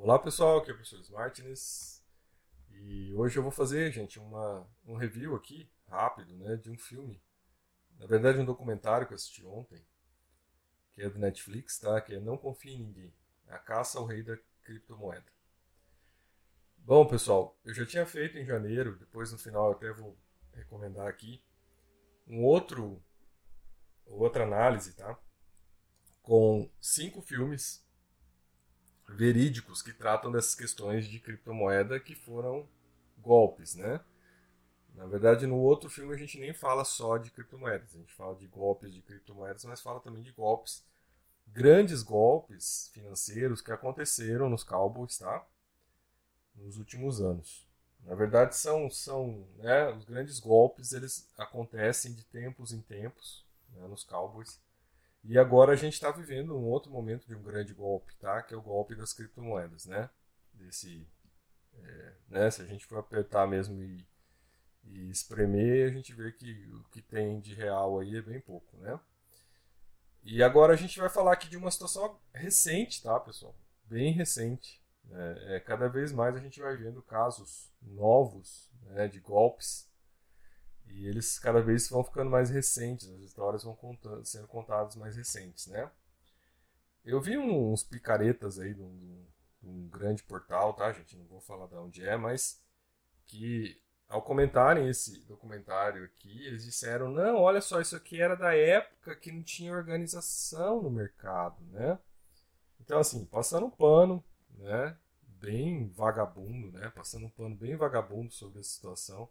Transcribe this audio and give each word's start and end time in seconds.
Olá 0.00 0.16
pessoal, 0.16 0.58
aqui 0.58 0.70
é 0.70 0.72
o 0.72 0.76
professor 0.76 1.02
Martins 1.10 2.00
e 2.70 3.12
hoje 3.14 3.36
eu 3.36 3.42
vou 3.42 3.50
fazer, 3.50 3.90
gente, 3.90 4.16
uma, 4.20 4.64
um 4.86 4.94
review 4.94 5.34
aqui, 5.34 5.68
rápido, 5.88 6.36
né, 6.36 6.54
de 6.54 6.70
um 6.70 6.78
filme. 6.78 7.20
Na 7.98 8.06
verdade, 8.06 8.38
um 8.38 8.44
documentário 8.44 9.08
que 9.08 9.12
eu 9.12 9.16
assisti 9.16 9.44
ontem, 9.44 9.84
que 10.94 11.02
é 11.02 11.10
do 11.10 11.18
Netflix, 11.18 11.80
tá? 11.80 12.00
Que 12.00 12.14
é 12.14 12.20
Não 12.20 12.38
Confie 12.38 12.74
em 12.74 12.78
Ninguém, 12.78 13.12
A 13.48 13.58
Caça 13.58 13.98
ao 13.98 14.06
Rei 14.06 14.22
da 14.22 14.38
Criptomoeda. 14.62 15.26
Bom, 16.76 17.04
pessoal, 17.04 17.58
eu 17.64 17.74
já 17.74 17.84
tinha 17.84 18.06
feito 18.06 18.38
em 18.38 18.44
janeiro, 18.44 18.96
depois 18.96 19.32
no 19.32 19.38
final 19.38 19.66
eu 19.66 19.72
até 19.72 19.92
vou 19.92 20.16
recomendar 20.54 21.08
aqui, 21.08 21.42
um 22.24 22.44
outro, 22.44 23.02
outra 24.06 24.44
análise, 24.44 24.94
tá? 24.94 25.18
Com 26.22 26.70
cinco 26.80 27.20
filmes 27.20 27.87
verídicos 29.08 29.82
que 29.82 29.92
tratam 29.92 30.30
dessas 30.30 30.54
questões 30.54 31.06
de 31.06 31.18
criptomoeda 31.18 31.98
que 31.98 32.14
foram 32.14 32.68
golpes, 33.18 33.74
né? 33.74 34.00
Na 34.94 35.06
verdade, 35.06 35.46
no 35.46 35.56
outro 35.56 35.88
filme 35.88 36.14
a 36.14 36.18
gente 36.18 36.38
nem 36.38 36.52
fala 36.52 36.84
só 36.84 37.16
de 37.18 37.30
criptomoedas, 37.30 37.94
a 37.94 37.98
gente 37.98 38.12
fala 38.14 38.34
de 38.34 38.46
golpes 38.46 38.92
de 38.92 39.00
criptomoedas, 39.00 39.64
mas 39.64 39.80
fala 39.80 40.00
também 40.00 40.22
de 40.22 40.32
golpes, 40.32 40.84
grandes 41.46 42.02
golpes 42.02 42.90
financeiros 42.92 43.60
que 43.60 43.72
aconteceram 43.72 44.50
nos 44.50 44.64
Cowboys, 44.64 45.18
tá? 45.18 45.46
Nos 46.56 46.76
últimos 46.78 47.20
anos. 47.20 47.66
Na 48.04 48.14
verdade, 48.14 48.56
são, 48.56 48.90
são 48.90 49.46
né, 49.56 49.88
os 49.90 50.04
grandes 50.04 50.38
golpes, 50.38 50.92
eles 50.92 51.28
acontecem 51.36 52.12
de 52.12 52.24
tempos 52.24 52.72
em 52.72 52.80
tempos 52.80 53.44
né, 53.74 53.86
nos 53.86 54.04
Cowboys. 54.04 54.60
E 55.24 55.38
agora 55.38 55.72
a 55.72 55.76
gente 55.76 55.94
está 55.94 56.10
vivendo 56.10 56.56
um 56.56 56.64
outro 56.64 56.90
momento 56.90 57.26
de 57.26 57.34
um 57.34 57.42
grande 57.42 57.74
golpe, 57.74 58.14
tá? 58.16 58.42
Que 58.42 58.54
é 58.54 58.56
o 58.56 58.62
golpe 58.62 58.94
das 58.94 59.12
criptomoedas, 59.12 59.86
né? 59.86 60.08
Desse, 60.54 61.06
é, 61.82 62.12
né? 62.28 62.50
Se 62.50 62.62
a 62.62 62.66
gente 62.66 62.86
for 62.86 62.98
apertar 62.98 63.46
mesmo 63.46 63.82
e, 63.82 64.06
e 64.84 65.10
espremer, 65.10 65.88
a 65.88 65.92
gente 65.92 66.12
vê 66.12 66.32
que 66.32 66.52
o 66.72 66.84
que 66.90 67.02
tem 67.02 67.40
de 67.40 67.54
real 67.54 67.98
aí 67.98 68.16
é 68.16 68.22
bem 68.22 68.40
pouco, 68.40 68.76
né? 68.78 68.98
E 70.22 70.42
agora 70.42 70.72
a 70.72 70.76
gente 70.76 70.98
vai 70.98 71.08
falar 71.08 71.32
aqui 71.32 71.48
de 71.48 71.56
uma 71.56 71.70
situação 71.70 72.18
recente, 72.32 73.02
tá, 73.02 73.18
pessoal? 73.18 73.54
Bem 73.84 74.12
recente. 74.12 74.82
É, 75.10 75.56
é, 75.56 75.60
cada 75.60 75.88
vez 75.88 76.12
mais 76.12 76.36
a 76.36 76.40
gente 76.40 76.60
vai 76.60 76.76
vendo 76.76 77.00
casos 77.02 77.70
novos 77.80 78.70
né, 78.82 79.08
de 79.08 79.20
golpes 79.20 79.87
e 80.90 81.06
eles 81.06 81.38
cada 81.38 81.60
vez 81.60 81.88
vão 81.88 82.04
ficando 82.04 82.30
mais 82.30 82.50
recentes, 82.50 83.08
as 83.08 83.20
histórias 83.20 83.64
vão 83.64 83.74
contando, 83.74 84.24
sendo 84.24 84.46
contadas 84.48 84.96
mais 84.96 85.16
recentes, 85.16 85.66
né? 85.66 85.90
Eu 87.04 87.20
vi 87.20 87.38
uns 87.38 87.82
picaretas 87.82 88.58
aí 88.58 88.74
de 88.74 88.82
um, 88.82 89.26
de 89.62 89.68
um 89.68 89.88
grande 89.88 90.22
portal, 90.22 90.74
tá, 90.74 90.92
gente? 90.92 91.16
Não 91.16 91.26
vou 91.26 91.40
falar 91.40 91.66
de 91.66 91.74
onde 91.76 92.06
é, 92.06 92.16
mas 92.16 92.62
que 93.26 93.80
ao 94.08 94.22
comentarem 94.22 94.88
esse 94.88 95.24
documentário 95.26 96.04
aqui, 96.04 96.46
eles 96.46 96.64
disseram: 96.64 97.10
não, 97.10 97.36
olha 97.36 97.60
só, 97.60 97.80
isso 97.80 97.96
aqui 97.96 98.20
era 98.20 98.34
da 98.34 98.54
época 98.54 99.14
que 99.16 99.30
não 99.30 99.42
tinha 99.42 99.72
organização 99.72 100.82
no 100.82 100.90
mercado, 100.90 101.62
né? 101.70 101.98
Então, 102.80 102.98
assim, 102.98 103.24
passando 103.26 103.66
um 103.66 103.70
pano, 103.70 104.24
né? 104.56 104.96
Bem 105.22 105.88
vagabundo, 105.90 106.72
né? 106.72 106.90
Passando 106.90 107.26
um 107.26 107.30
pano 107.30 107.54
bem 107.54 107.76
vagabundo 107.76 108.32
sobre 108.32 108.60
essa 108.60 108.70
situação 108.70 109.28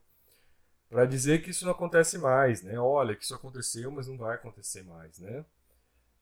para 0.89 1.05
dizer 1.05 1.41
que 1.41 1.49
isso 1.49 1.65
não 1.65 1.71
acontece 1.71 2.17
mais, 2.17 2.61
né? 2.61 2.79
Olha, 2.79 3.15
que 3.15 3.23
isso 3.23 3.35
aconteceu, 3.35 3.91
mas 3.91 4.07
não 4.07 4.17
vai 4.17 4.35
acontecer 4.35 4.83
mais, 4.83 5.19
né? 5.19 5.45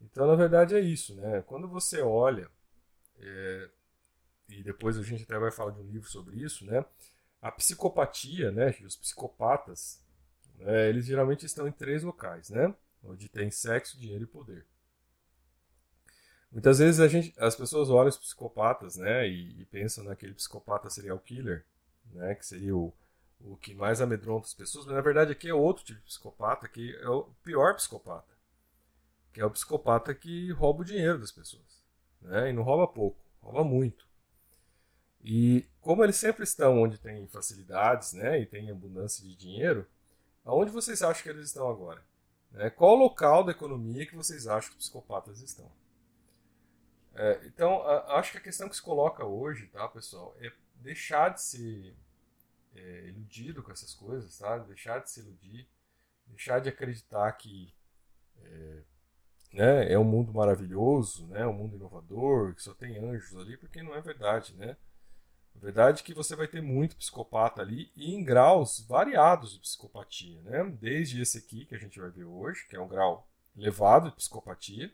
Então, 0.02 0.28
na 0.28 0.36
verdade, 0.36 0.76
é 0.76 0.80
isso, 0.80 1.16
né? 1.16 1.44
Quando 1.46 1.68
você 1.68 2.02
olha, 2.02 2.50
é, 3.20 3.70
e 4.50 4.64
depois 4.64 4.98
a 4.98 5.04
gente 5.04 5.24
até 5.24 5.38
vai 5.38 5.52
falar 5.52 5.72
de 5.72 5.80
um 5.80 5.90
livro 5.90 6.10
sobre 6.10 6.38
isso, 6.38 6.66
né? 6.66 6.84
A 7.42 7.52
psicopatia, 7.52 8.52
né? 8.52 8.76
Os 8.84 8.96
psicopatas, 8.96 10.02
né? 10.58 10.90
eles 10.90 11.06
geralmente 11.06 11.46
estão 11.46 11.68
em 11.68 11.72
três 11.72 12.04
locais, 12.04 12.50
né? 12.50 12.74
Onde 13.04 13.30
tem 13.30 13.52
sexo, 13.52 14.00
dinheiro 14.00 14.24
e 14.24 14.28
poder. 14.28 14.66
Muitas 16.52 16.80
vezes 16.80 17.00
a 17.00 17.08
gente, 17.08 17.34
as 17.38 17.56
pessoas 17.56 17.90
olham 17.90 18.10
os 18.10 18.18
psicopatas, 18.18 18.96
né? 18.96 19.28
E, 19.28 19.62
e 19.62 19.66
pensam 19.66 20.04
naquele 20.04 20.34
psicopata 20.34 20.90
serial 20.90 21.20
killer, 21.20 21.66
né? 22.14 22.34
Que 22.34 22.46
seria 22.46 22.76
o 22.76 22.94
o 23.46 23.56
que 23.56 23.76
mais 23.76 24.02
amedronta 24.02 24.48
as 24.48 24.54
pessoas, 24.54 24.86
mas 24.86 24.96
na 24.96 25.02
verdade 25.02 25.32
aqui 25.32 25.48
é 25.48 25.54
outro 25.54 25.84
tipo 25.84 26.00
de 26.00 26.06
psicopata, 26.06 26.68
que 26.68 26.96
é 26.96 27.08
o 27.08 27.24
pior 27.44 27.76
psicopata, 27.76 28.34
que 29.32 29.40
é 29.40 29.46
o 29.46 29.52
psicopata 29.52 30.14
que 30.16 30.52
rouba 30.52 30.82
o 30.82 30.86
dinheiro 30.86 31.20
das 31.20 31.32
pessoas. 31.32 31.84
Né? 32.22 32.50
E 32.50 32.54
não 32.54 32.64
rouba 32.64 32.88
pouco, 32.88 33.20
rouba 33.42 33.64
muito. 33.64 34.08
E 35.24 35.66
como 35.80 36.04
eles 36.04 36.16
sempre 36.16 36.44
estão 36.44 36.82
onde 36.82 36.98
tem 36.98 37.28
facilidades 37.28 38.14
né, 38.14 38.40
e 38.42 38.46
tem 38.46 38.70
abundância 38.72 39.24
de 39.24 39.36
dinheiro, 39.36 39.88
aonde 40.44 40.72
vocês 40.72 41.02
acham 41.02 41.24
que 41.24 41.30
eles 41.30 41.46
estão 41.46 41.70
agora? 41.70 42.04
Né? 42.52 42.70
Qual 42.70 42.96
local 42.96 43.44
da 43.44 43.52
economia 43.52 44.06
que 44.06 44.16
vocês 44.16 44.48
acham 44.48 44.72
que 44.72 44.78
os 44.78 44.86
psicopatas 44.86 45.42
estão? 45.42 45.72
É, 47.14 47.42
então, 47.46 47.82
a, 47.84 48.18
acho 48.18 48.32
que 48.32 48.38
a 48.40 48.42
questão 48.42 48.68
que 48.68 48.76
se 48.76 48.82
coloca 48.82 49.24
hoje, 49.24 49.68
tá, 49.68 49.88
pessoal, 49.88 50.36
é 50.40 50.52
deixar 50.76 51.30
de 51.30 51.42
se 51.42 51.96
é, 52.76 53.08
iludido 53.08 53.64
com 53.64 53.72
essas 53.72 53.94
coisas, 53.94 54.38
tá? 54.38 54.58
Deixar 54.60 55.00
de 55.00 55.10
se 55.10 55.22
iludir, 55.22 55.68
deixar 56.28 56.60
de 56.60 56.70
acreditar 56.70 57.32
que 57.34 57.74
é, 58.38 58.82
né, 59.54 59.94
é 59.94 59.98
um 59.98 60.04
mundo 60.04 60.34
maravilhoso, 60.34 61.28
né, 61.28 61.48
um 61.48 61.54
mundo 61.54 61.78
inovador, 61.78 62.54
que 62.54 62.62
só 62.62 62.74
tem 62.74 62.98
anjos 62.98 63.38
ali, 63.38 63.58
porque 63.58 63.82
não 63.82 63.96
é 63.96 64.02
verdade, 64.02 64.54
né? 64.56 64.76
A 65.56 65.60
verdade 65.60 66.02
é 66.02 66.04
que 66.04 66.14
você 66.14 66.36
vai 66.36 66.48
ter 66.48 66.62
muito 66.62 66.98
psicopata 66.98 67.62
ali 67.62 67.90
e 67.96 68.14
em 68.14 68.24
graus 68.24 68.82
variados 68.82 69.54
de 69.54 69.60
psicopatia, 69.60 70.42
né? 70.42 70.66
Desde 70.82 71.22
esse 71.22 71.38
aqui 71.38 71.66
que 71.66 71.74
a 71.74 71.78
gente 71.78 72.00
vai 72.00 72.10
ver 72.10 72.26
hoje, 72.26 72.68
que 72.68 72.76
é 72.76 72.82
um 72.82 72.88
grau 72.88 73.26
elevado 73.56 74.10
de 74.10 74.18
psicopatia, 74.18 74.94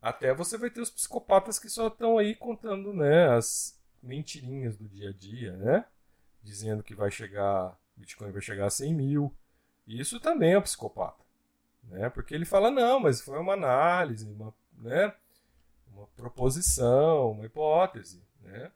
até 0.00 0.32
você 0.32 0.56
vai 0.56 0.70
ter 0.70 0.80
os 0.80 0.90
psicopatas 0.90 1.58
que 1.58 1.68
só 1.68 1.88
estão 1.88 2.18
aí 2.18 2.36
contando, 2.36 2.92
né, 2.92 3.30
as 3.30 3.76
mentirinhas 4.00 4.76
do 4.76 4.88
dia 4.88 5.10
a 5.10 5.12
dia, 5.12 5.56
né? 5.56 5.84
Dizendo 6.48 6.82
que 6.82 6.94
vai 6.94 7.10
chegar, 7.10 7.78
Bitcoin 7.94 8.32
vai 8.32 8.40
chegar 8.40 8.66
a 8.66 8.70
100 8.70 8.94
mil. 8.94 9.34
Isso 9.86 10.18
também 10.18 10.54
é 10.54 10.58
um 10.58 10.62
psicopata, 10.62 11.22
né? 11.84 12.08
Porque 12.08 12.34
ele 12.34 12.46
fala 12.46 12.70
não, 12.70 12.98
mas 12.98 13.20
foi 13.20 13.38
uma 13.38 13.52
análise, 13.52 14.26
uma, 14.26 14.54
né? 14.78 15.14
Uma 15.92 16.06
proposição, 16.08 17.32
uma 17.32 17.44
hipótese, 17.44 18.22
né? 18.40 18.72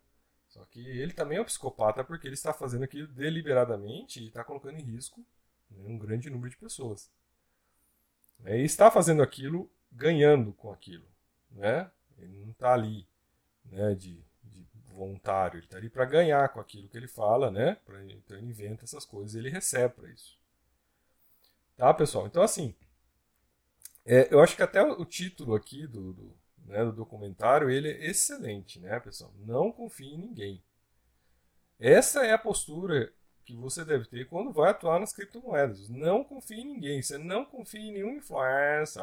Só 0.49 0.63
que 0.67 0.81
ele 0.81 1.15
também 1.15 1.39
é 1.39 1.41
um 1.41 1.47
psicopata 1.47 2.05
porque 2.05 2.27
ele 2.27 2.35
está 2.35 2.53
fazendo 2.53 2.85
aquilo 2.85 3.09
deliberadamente 3.09 4.21
e 4.21 4.29
está 4.29 4.45
colocando 4.45 4.79
em 4.79 4.83
risco 4.83 5.25
né, 5.71 5.83
um 5.87 5.99
grande 5.99 6.29
número 6.29 6.51
de 6.51 6.59
pessoas. 6.59 7.11
É, 8.45 8.59
e 8.59 8.65
está 8.65 8.91
fazendo 8.91 9.23
aquilo 9.23 9.71
ganhando 9.91 10.53
com 10.53 10.71
aquilo, 10.71 11.07
né? 11.51 11.91
Ele 12.19 12.37
não 12.45 12.51
está 12.51 12.75
ali, 12.75 13.07
né? 13.65 13.95
De 13.95 14.23
voluntário, 15.03 15.59
ele 15.59 15.67
está 15.67 15.77
ali 15.77 15.91
para 15.91 16.05
ganhar 16.05 16.49
com 16.51 16.61
aquilo 16.61 16.89
que 16.89 16.97
ele 16.97 17.09
fala, 17.09 17.51
né? 17.51 17.77
Então 18.11 18.37
ele 18.37 18.47
inventa 18.47 18.85
essas 18.85 19.05
coisas 19.05 19.35
e 19.35 19.39
ele 19.39 19.51
recebe 19.51 19.95
para 19.95 20.09
isso. 20.09 20.39
Tá, 21.77 21.93
pessoal? 21.93 22.27
Então, 22.27 22.43
assim, 22.43 22.75
é, 24.05 24.33
eu 24.33 24.41
acho 24.41 24.57
que 24.57 24.63
até 24.63 24.83
o 24.83 25.05
título 25.05 25.55
aqui 25.55 25.87
do, 25.87 26.13
do, 26.13 26.35
né, 26.67 26.85
do 26.85 26.93
documentário 26.93 27.71
ele 27.71 27.89
é 27.89 28.07
excelente, 28.07 28.79
né, 28.81 28.99
pessoal? 29.01 29.33
Não 29.39 29.73
confie 29.73 30.15
em 30.15 30.19
ninguém. 30.19 30.63
Essa 31.79 32.25
é 32.25 32.33
a 32.33 32.39
postura 32.39 33.13
que 33.45 33.57
você 33.57 33.85
deve 33.85 34.07
ter 34.07 34.29
quando 34.29 34.53
vai 34.53 34.71
atuar 34.71 35.01
nas 35.01 35.13
criptomoedas. 35.13 35.89
Não 35.89 36.23
confie 36.23 36.61
em 36.61 36.67
ninguém. 36.67 37.03
Você 37.03 37.19
não 37.19 37.45
confie 37.45 37.81
em 37.81 37.93
nenhum 37.93 38.17
influencer. 38.17 39.03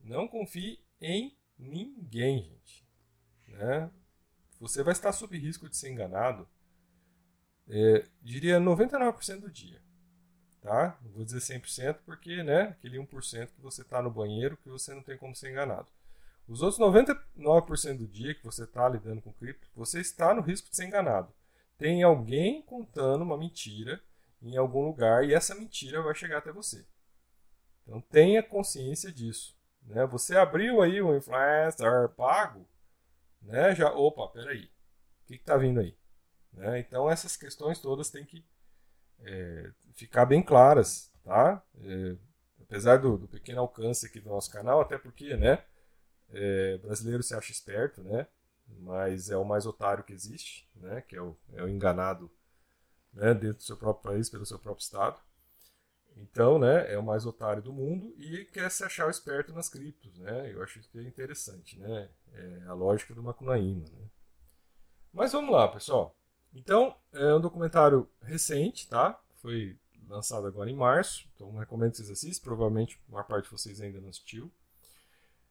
Não 0.00 0.26
confie 0.26 0.80
em 1.00 1.36
ninguém, 1.58 2.44
gente. 2.44 2.86
Né? 3.48 3.90
Você 4.62 4.80
vai 4.80 4.92
estar 4.92 5.10
sob 5.10 5.36
risco 5.36 5.68
de 5.68 5.76
ser 5.76 5.90
enganado, 5.90 6.48
é, 7.68 8.06
diria 8.22 8.60
99% 8.60 9.40
do 9.40 9.50
dia. 9.50 9.82
Tá? 10.60 10.96
Não 11.02 11.10
vou 11.10 11.24
dizer 11.24 11.38
100% 11.38 11.98
porque, 12.06 12.44
né, 12.44 12.68
aquele 12.68 12.96
1% 12.96 13.48
que 13.48 13.60
você 13.60 13.82
está 13.82 14.00
no 14.00 14.08
banheiro 14.08 14.56
que 14.56 14.68
você 14.68 14.94
não 14.94 15.02
tem 15.02 15.18
como 15.18 15.34
ser 15.34 15.50
enganado. 15.50 15.88
Os 16.46 16.62
outros 16.62 16.78
99% 16.80 17.98
do 17.98 18.06
dia 18.06 18.36
que 18.36 18.44
você 18.44 18.62
está 18.62 18.88
lidando 18.88 19.20
com 19.20 19.32
cripto, 19.32 19.68
você 19.74 20.00
está 20.00 20.32
no 20.32 20.42
risco 20.42 20.70
de 20.70 20.76
ser 20.76 20.84
enganado. 20.84 21.34
Tem 21.76 22.04
alguém 22.04 22.62
contando 22.62 23.22
uma 23.22 23.36
mentira 23.36 24.00
em 24.40 24.56
algum 24.56 24.84
lugar 24.84 25.24
e 25.24 25.34
essa 25.34 25.56
mentira 25.56 26.00
vai 26.02 26.14
chegar 26.14 26.38
até 26.38 26.52
você. 26.52 26.86
Então 27.82 28.00
tenha 28.00 28.44
consciência 28.44 29.10
disso. 29.10 29.56
Né? 29.82 30.06
Você 30.06 30.36
abriu 30.36 30.80
aí 30.80 31.02
o 31.02 31.16
influencer 31.16 32.08
pago, 32.10 32.64
né? 33.42 33.74
Já, 33.74 33.92
opa, 33.92 34.28
peraí, 34.28 34.64
o 34.64 35.26
que 35.26 35.34
está 35.34 35.56
vindo 35.56 35.80
aí? 35.80 35.96
Né? 36.52 36.80
Então 36.80 37.10
essas 37.10 37.36
questões 37.36 37.78
todas 37.80 38.10
têm 38.10 38.24
que 38.24 38.44
é, 39.20 39.70
ficar 39.94 40.26
bem 40.26 40.42
claras, 40.42 41.12
tá? 41.24 41.64
É, 41.80 42.16
apesar 42.62 42.98
do, 42.98 43.18
do, 43.18 43.28
pequeno 43.28 43.60
alcance 43.60 44.06
aqui 44.06 44.20
do 44.20 44.30
nosso 44.30 44.50
canal, 44.50 44.80
até 44.80 44.98
porque, 44.98 45.36
né? 45.36 45.64
É, 46.30 46.78
brasileiro 46.78 47.22
se 47.22 47.34
acha 47.34 47.52
esperto, 47.52 48.02
né? 48.02 48.26
mas 48.80 49.30
é 49.30 49.36
o 49.36 49.44
mais 49.44 49.66
otário 49.66 50.04
que 50.04 50.12
existe, 50.12 50.68
né? 50.76 51.00
Que 51.02 51.16
é 51.16 51.22
o, 51.22 51.36
é 51.52 51.62
o 51.62 51.68
enganado 51.68 52.30
né? 53.12 53.34
dentro 53.34 53.58
do 53.58 53.62
seu 53.62 53.76
próprio 53.76 54.12
país, 54.12 54.28
pelo 54.30 54.46
seu 54.46 54.58
próprio 54.58 54.82
estado. 54.82 55.20
Então, 56.16 56.58
né, 56.58 56.92
é 56.92 56.98
o 56.98 57.02
mais 57.02 57.26
otário 57.26 57.62
do 57.62 57.72
mundo 57.72 58.14
e 58.18 58.44
quer 58.46 58.70
se 58.70 58.84
achar 58.84 59.10
esperto 59.10 59.52
nas 59.52 59.68
criptos, 59.68 60.18
né? 60.18 60.52
Eu 60.52 60.62
acho 60.62 60.80
que 60.80 60.98
é 60.98 61.02
interessante, 61.02 61.78
né? 61.78 62.08
É 62.32 62.62
a 62.66 62.74
lógica 62.74 63.14
do 63.14 63.22
Macunaíma, 63.22 63.84
né? 63.90 64.08
Mas 65.12 65.32
vamos 65.32 65.50
lá, 65.50 65.68
pessoal. 65.68 66.16
Então, 66.54 66.96
é 67.12 67.34
um 67.34 67.40
documentário 67.40 68.08
recente, 68.22 68.88
tá? 68.88 69.18
Foi 69.36 69.78
lançado 70.08 70.46
agora 70.46 70.70
em 70.70 70.76
março, 70.76 71.26
então 71.34 71.54
recomendo 71.56 71.92
que 71.92 71.98
vocês 71.98 72.10
assistam. 72.10 72.44
Provavelmente 72.44 73.00
uma 73.08 73.24
parte 73.24 73.44
de 73.44 73.50
vocês 73.50 73.80
ainda 73.80 74.00
não 74.00 74.08
assistiu. 74.08 74.50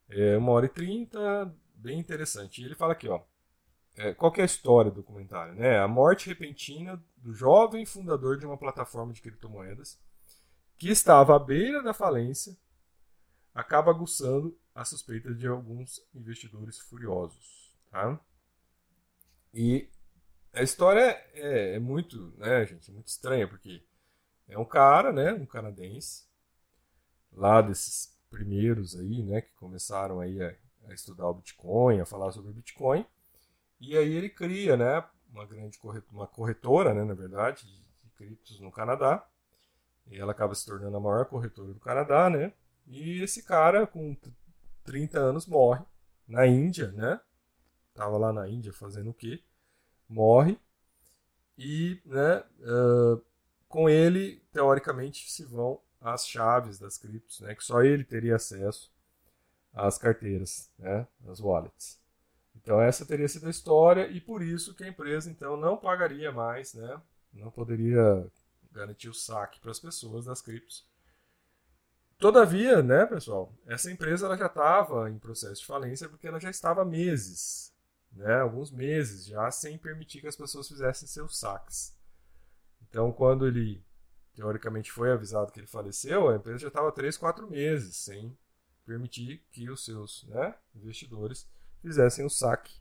É 0.09 0.37
uma 0.37 0.51
hora 0.51 0.65
e 0.65 0.69
trinta, 0.69 1.53
bem 1.73 1.99
interessante. 1.99 2.61
E 2.61 2.65
ele 2.65 2.75
fala 2.75 2.93
aqui, 2.93 3.07
ó. 3.07 3.21
É, 3.97 4.13
qual 4.13 4.33
é 4.37 4.41
a 4.41 4.45
história 4.45 4.89
do 4.89 5.01
documentário? 5.01 5.53
Né? 5.53 5.77
A 5.77 5.87
morte 5.87 6.29
repentina 6.29 7.01
do 7.17 7.33
jovem 7.33 7.85
fundador 7.85 8.37
de 8.37 8.45
uma 8.45 8.57
plataforma 8.57 9.11
de 9.11 9.21
criptomoedas 9.21 9.99
que 10.81 10.89
estava 10.89 11.35
à 11.35 11.39
beira 11.39 11.83
da 11.83 11.93
falência 11.93 12.57
acaba 13.53 13.91
aguçando 13.91 14.59
a 14.73 14.83
suspeita 14.83 15.31
de 15.31 15.45
alguns 15.45 16.03
investidores 16.11 16.79
furiosos. 16.79 17.71
Tá? 17.91 18.19
E 19.53 19.87
a 20.51 20.63
história 20.63 21.23
é, 21.35 21.75
é 21.75 21.79
muito, 21.79 22.33
né, 22.35 22.65
gente, 22.65 22.91
muito 22.91 23.09
estranha, 23.09 23.47
porque 23.47 23.85
é 24.47 24.57
um 24.57 24.65
cara, 24.65 25.13
né, 25.13 25.31
um 25.33 25.45
canadense, 25.45 26.25
lá 27.31 27.61
desses 27.61 28.17
primeiros 28.31 28.95
aí, 28.95 29.21
né, 29.21 29.41
que 29.41 29.53
começaram 29.53 30.19
aí 30.19 30.41
a, 30.41 30.55
a 30.87 30.93
estudar 30.95 31.27
o 31.27 31.35
Bitcoin, 31.35 31.99
a 31.99 32.07
falar 32.07 32.31
sobre 32.31 32.49
o 32.49 32.55
Bitcoin, 32.55 33.05
e 33.79 33.95
aí 33.95 34.13
ele 34.13 34.29
cria, 34.31 34.75
né, 34.75 35.07
uma 35.29 35.45
grande 35.45 35.77
corretora, 35.77 36.11
uma 36.11 36.27
corretora, 36.27 36.91
né, 36.91 37.03
na 37.03 37.13
verdade, 37.13 37.67
de, 37.67 37.81
de 38.03 38.09
criptos 38.15 38.59
no 38.59 38.71
Canadá, 38.71 39.23
e 40.11 40.19
ela 40.19 40.33
acaba 40.33 40.53
se 40.53 40.65
tornando 40.65 40.97
a 40.97 40.99
maior 40.99 41.25
corretora 41.25 41.73
do 41.73 41.79
Canadá, 41.79 42.29
né, 42.29 42.53
e 42.85 43.21
esse 43.21 43.43
cara 43.43 43.87
com 43.87 44.15
30 44.83 45.17
anos 45.19 45.47
morre 45.47 45.83
na 46.27 46.45
Índia, 46.45 46.91
né, 46.91 47.19
tava 47.93 48.17
lá 48.17 48.31
na 48.33 48.47
Índia 48.47 48.73
fazendo 48.73 49.09
o 49.09 49.13
quê? 49.13 49.41
Morre, 50.07 50.59
e, 51.57 52.01
né, 52.05 52.43
uh, 52.59 53.23
com 53.67 53.87
ele, 53.87 54.43
teoricamente, 54.51 55.31
se 55.31 55.45
vão 55.45 55.79
as 56.01 56.27
chaves 56.27 56.79
das 56.79 56.97
criptos, 56.97 57.39
né, 57.39 57.55
que 57.55 57.63
só 57.63 57.81
ele 57.81 58.03
teria 58.03 58.35
acesso 58.35 58.91
às 59.73 59.97
carteiras, 59.97 60.69
né, 60.77 61.07
as 61.27 61.39
wallets. 61.39 62.01
Então 62.55 62.81
essa 62.81 63.05
teria 63.05 63.27
sido 63.27 63.47
a 63.47 63.51
história 63.51 64.07
e 64.07 64.19
por 64.19 64.41
isso 64.41 64.75
que 64.75 64.83
a 64.83 64.87
empresa 64.87 65.29
então 65.29 65.55
não 65.55 65.77
pagaria 65.77 66.31
mais, 66.31 66.73
né, 66.73 67.01
não 67.31 67.49
poderia 67.49 68.27
garantir 68.71 69.09
o 69.09 69.13
saque 69.13 69.59
para 69.59 69.71
as 69.71 69.79
pessoas 69.79 70.25
das 70.25 70.41
criptos. 70.41 70.89
Todavia, 72.17 72.83
né, 72.83 73.05
pessoal, 73.05 73.51
essa 73.65 73.91
empresa 73.91 74.27
ela 74.27 74.37
já 74.37 74.45
estava 74.45 75.09
em 75.09 75.17
processo 75.17 75.61
de 75.61 75.65
falência 75.65 76.07
porque 76.07 76.27
ela 76.27 76.39
já 76.39 76.51
estava 76.51 76.85
meses, 76.85 77.73
né, 78.11 78.35
alguns 78.41 78.71
meses 78.71 79.25
já 79.25 79.49
sem 79.49 79.77
permitir 79.77 80.21
que 80.21 80.27
as 80.27 80.35
pessoas 80.35 80.67
fizessem 80.67 81.07
seus 81.07 81.39
saques. 81.39 81.97
Então, 82.83 83.11
quando 83.11 83.47
ele 83.47 83.83
teoricamente 84.35 84.91
foi 84.91 85.11
avisado 85.11 85.51
que 85.51 85.59
ele 85.59 85.67
faleceu, 85.67 86.29
a 86.29 86.35
empresa 86.35 86.59
já 86.59 86.67
estava 86.67 86.91
3, 86.91 87.17
4 87.17 87.49
meses 87.49 87.97
sem 87.97 88.37
permitir 88.85 89.43
que 89.51 89.69
os 89.69 89.83
seus 89.83 90.23
né, 90.25 90.55
investidores 90.75 91.49
fizessem 91.81 92.23
o 92.23 92.29
saque 92.29 92.79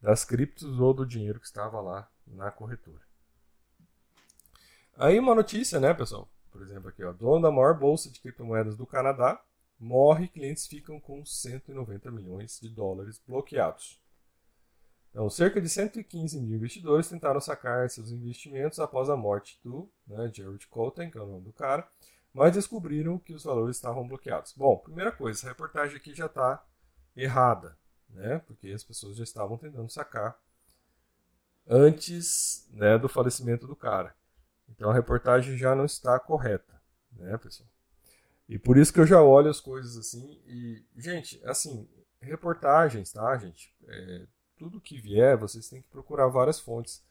das 0.00 0.24
criptos 0.24 0.78
ou 0.78 0.92
do 0.92 1.06
dinheiro 1.06 1.40
que 1.40 1.46
estava 1.46 1.80
lá 1.80 2.10
na 2.26 2.50
corretora. 2.50 3.09
Aí 4.96 5.18
uma 5.18 5.34
notícia, 5.34 5.80
né, 5.80 5.94
pessoal? 5.94 6.28
Por 6.50 6.62
exemplo, 6.62 6.88
aqui, 6.88 7.04
ó, 7.04 7.12
dono 7.12 7.42
da 7.42 7.50
maior 7.50 7.78
bolsa 7.78 8.10
de 8.10 8.20
criptomoedas 8.20 8.76
do 8.76 8.86
Canadá 8.86 9.40
morre 9.80 10.26
e 10.26 10.28
clientes 10.28 10.66
ficam 10.66 11.00
com 11.00 11.24
190 11.24 12.10
milhões 12.10 12.60
de 12.60 12.68
dólares 12.68 13.20
bloqueados. 13.26 13.98
Então, 15.10 15.28
cerca 15.28 15.60
de 15.60 15.68
115 15.68 16.38
mil 16.40 16.56
investidores 16.56 17.08
tentaram 17.08 17.40
sacar 17.40 17.88
seus 17.88 18.12
investimentos 18.12 18.78
após 18.78 19.08
a 19.08 19.16
morte 19.16 19.58
do 19.64 19.90
né, 20.06 20.30
Jared 20.32 20.66
Colton, 20.68 21.10
que 21.10 21.18
é 21.18 21.20
o 21.20 21.26
nome 21.26 21.44
do 21.44 21.52
cara, 21.52 21.88
mas 22.32 22.52
descobriram 22.52 23.18
que 23.18 23.32
os 23.32 23.42
valores 23.42 23.76
estavam 23.76 24.06
bloqueados. 24.06 24.52
Bom, 24.56 24.76
primeira 24.76 25.10
coisa, 25.10 25.46
a 25.46 25.48
reportagem 25.48 25.96
aqui 25.96 26.14
já 26.14 26.26
está 26.26 26.62
errada, 27.16 27.76
né, 28.08 28.38
porque 28.46 28.68
as 28.68 28.84
pessoas 28.84 29.16
já 29.16 29.24
estavam 29.24 29.58
tentando 29.58 29.90
sacar 29.90 30.38
antes 31.66 32.68
né, 32.70 32.96
do 32.96 33.08
falecimento 33.08 33.66
do 33.66 33.74
cara. 33.74 34.14
Então 34.70 34.90
a 34.90 34.94
reportagem 34.94 35.56
já 35.56 35.74
não 35.74 35.84
está 35.84 36.18
correta, 36.18 36.80
né, 37.12 37.36
pessoal? 37.38 37.68
E 38.48 38.58
por 38.58 38.76
isso 38.76 38.92
que 38.92 38.98
eu 38.98 39.06
já 39.06 39.22
olho 39.22 39.48
as 39.48 39.60
coisas 39.60 39.96
assim. 39.96 40.40
E, 40.46 40.84
gente, 40.96 41.40
assim, 41.44 41.88
reportagens, 42.20 43.12
tá, 43.12 43.36
gente? 43.38 43.72
É, 43.86 44.26
tudo 44.58 44.80
que 44.80 45.00
vier, 45.00 45.36
vocês 45.36 45.68
têm 45.68 45.80
que 45.80 45.88
procurar 45.88 46.26
várias 46.26 46.58
fontes. 46.58 47.02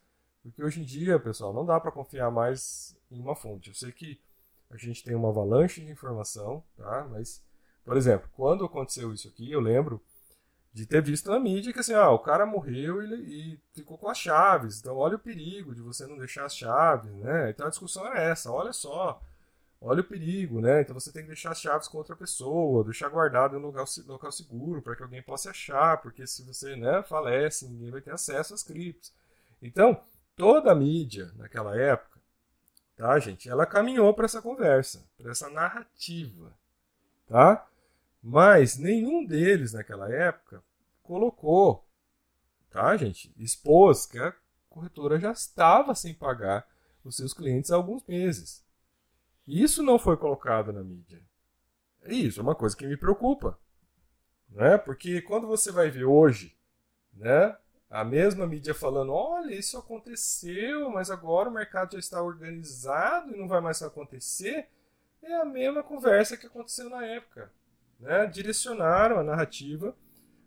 Porque 0.43 0.63
hoje 0.63 0.81
em 0.81 0.85
dia, 0.85 1.19
pessoal, 1.19 1.53
não 1.53 1.65
dá 1.65 1.79
para 1.79 1.91
confiar 1.91 2.29
mais 2.29 2.97
em 3.09 3.19
uma 3.19 3.35
fonte. 3.35 3.69
Eu 3.69 3.75
sei 3.75 3.91
que 3.91 4.21
a 4.69 4.77
gente 4.77 5.03
tem 5.03 5.15
uma 5.15 5.29
avalanche 5.29 5.83
de 5.83 5.91
informação, 5.91 6.63
tá? 6.75 7.07
Mas, 7.09 7.41
por 7.83 7.97
exemplo, 7.97 8.29
quando 8.33 8.65
aconteceu 8.65 9.13
isso 9.13 9.27
aqui, 9.27 9.51
eu 9.51 9.59
lembro 9.59 10.01
de 10.71 10.85
ter 10.85 11.01
visto 11.01 11.29
na 11.29 11.39
mídia 11.39 11.73
que 11.73 11.79
assim, 11.79 11.93
ah, 11.93 12.09
o 12.11 12.19
cara 12.19 12.45
morreu 12.45 13.01
e, 13.01 13.53
e 13.53 13.59
ficou 13.73 13.97
com 13.97 14.07
as 14.07 14.17
chaves. 14.17 14.79
Então, 14.79 14.95
olha 14.95 15.15
o 15.15 15.19
perigo 15.19 15.73
de 15.73 15.81
você 15.81 16.05
não 16.05 16.17
deixar 16.17 16.45
as 16.45 16.55
chaves, 16.55 17.11
né? 17.15 17.49
Então 17.49 17.67
a 17.67 17.69
discussão 17.69 18.05
era 18.05 18.21
essa, 18.21 18.51
olha 18.51 18.71
só, 18.71 19.21
olha 19.81 20.01
o 20.01 20.03
perigo, 20.03 20.61
né? 20.61 20.81
Então 20.81 20.93
você 20.93 21.11
tem 21.11 21.23
que 21.23 21.29
deixar 21.29 21.51
as 21.51 21.61
chaves 21.61 21.87
com 21.87 21.97
outra 21.97 22.15
pessoa, 22.15 22.83
deixar 22.83 23.09
guardado 23.09 23.55
em 23.55 23.59
um 23.59 23.63
local, 23.63 23.85
local 24.07 24.31
seguro 24.31 24.81
para 24.81 24.95
que 24.95 25.03
alguém 25.03 25.21
possa 25.23 25.49
achar, 25.49 25.97
porque 26.01 26.27
se 26.27 26.43
você 26.43 26.75
né, 26.75 27.01
falece, 27.03 27.67
ninguém 27.67 27.91
vai 27.91 28.01
ter 28.01 28.11
acesso 28.11 28.53
às 28.53 28.63
criptos. 28.63 29.13
Então, 29.61 30.01
toda 30.35 30.71
a 30.71 30.75
mídia 30.75 31.31
naquela 31.35 31.75
época, 31.77 32.19
tá, 32.95 33.17
gente, 33.19 33.49
ela 33.49 33.65
caminhou 33.65 34.13
para 34.13 34.25
essa 34.25 34.41
conversa, 34.41 35.03
para 35.17 35.31
essa 35.31 35.49
narrativa, 35.49 36.53
tá? 37.27 37.65
Mas 38.21 38.77
nenhum 38.77 39.25
deles 39.25 39.73
naquela 39.73 40.13
época 40.13 40.63
colocou, 41.01 41.87
tá, 42.69 42.95
gente? 42.97 43.33
Expôs 43.37 44.05
que 44.05 44.19
a 44.19 44.33
corretora 44.69 45.19
já 45.19 45.31
estava 45.31 45.95
sem 45.95 46.13
pagar 46.13 46.67
os 47.03 47.15
seus 47.15 47.33
clientes 47.33 47.71
há 47.71 47.75
alguns 47.75 48.05
meses. 48.05 48.63
Isso 49.47 49.81
não 49.81 49.97
foi 49.97 50.17
colocado 50.17 50.71
na 50.71 50.83
mídia. 50.83 51.21
Isso 52.05 52.39
é 52.39 52.43
uma 52.43 52.55
coisa 52.55 52.75
que 52.75 52.85
me 52.85 52.97
preocupa. 52.97 53.57
Né? 54.49 54.77
Porque 54.77 55.21
quando 55.21 55.47
você 55.47 55.71
vai 55.71 55.89
ver 55.89 56.05
hoje, 56.05 56.55
né, 57.13 57.57
a 57.89 58.03
mesma 58.03 58.45
mídia 58.45 58.73
falando: 58.73 59.11
olha, 59.11 59.53
isso 59.53 59.77
aconteceu, 59.77 60.89
mas 60.89 61.09
agora 61.09 61.49
o 61.49 61.53
mercado 61.53 61.93
já 61.93 61.99
está 61.99 62.21
organizado 62.21 63.33
e 63.33 63.37
não 63.37 63.47
vai 63.47 63.61
mais 63.61 63.81
acontecer, 63.81 64.67
é 65.21 65.35
a 65.35 65.45
mesma 65.45 65.83
conversa 65.83 66.37
que 66.37 66.45
aconteceu 66.45 66.89
na 66.89 67.05
época. 67.05 67.51
Né? 67.99 68.25
Direcionaram 68.27 69.19
a 69.19 69.23
narrativa 69.23 69.95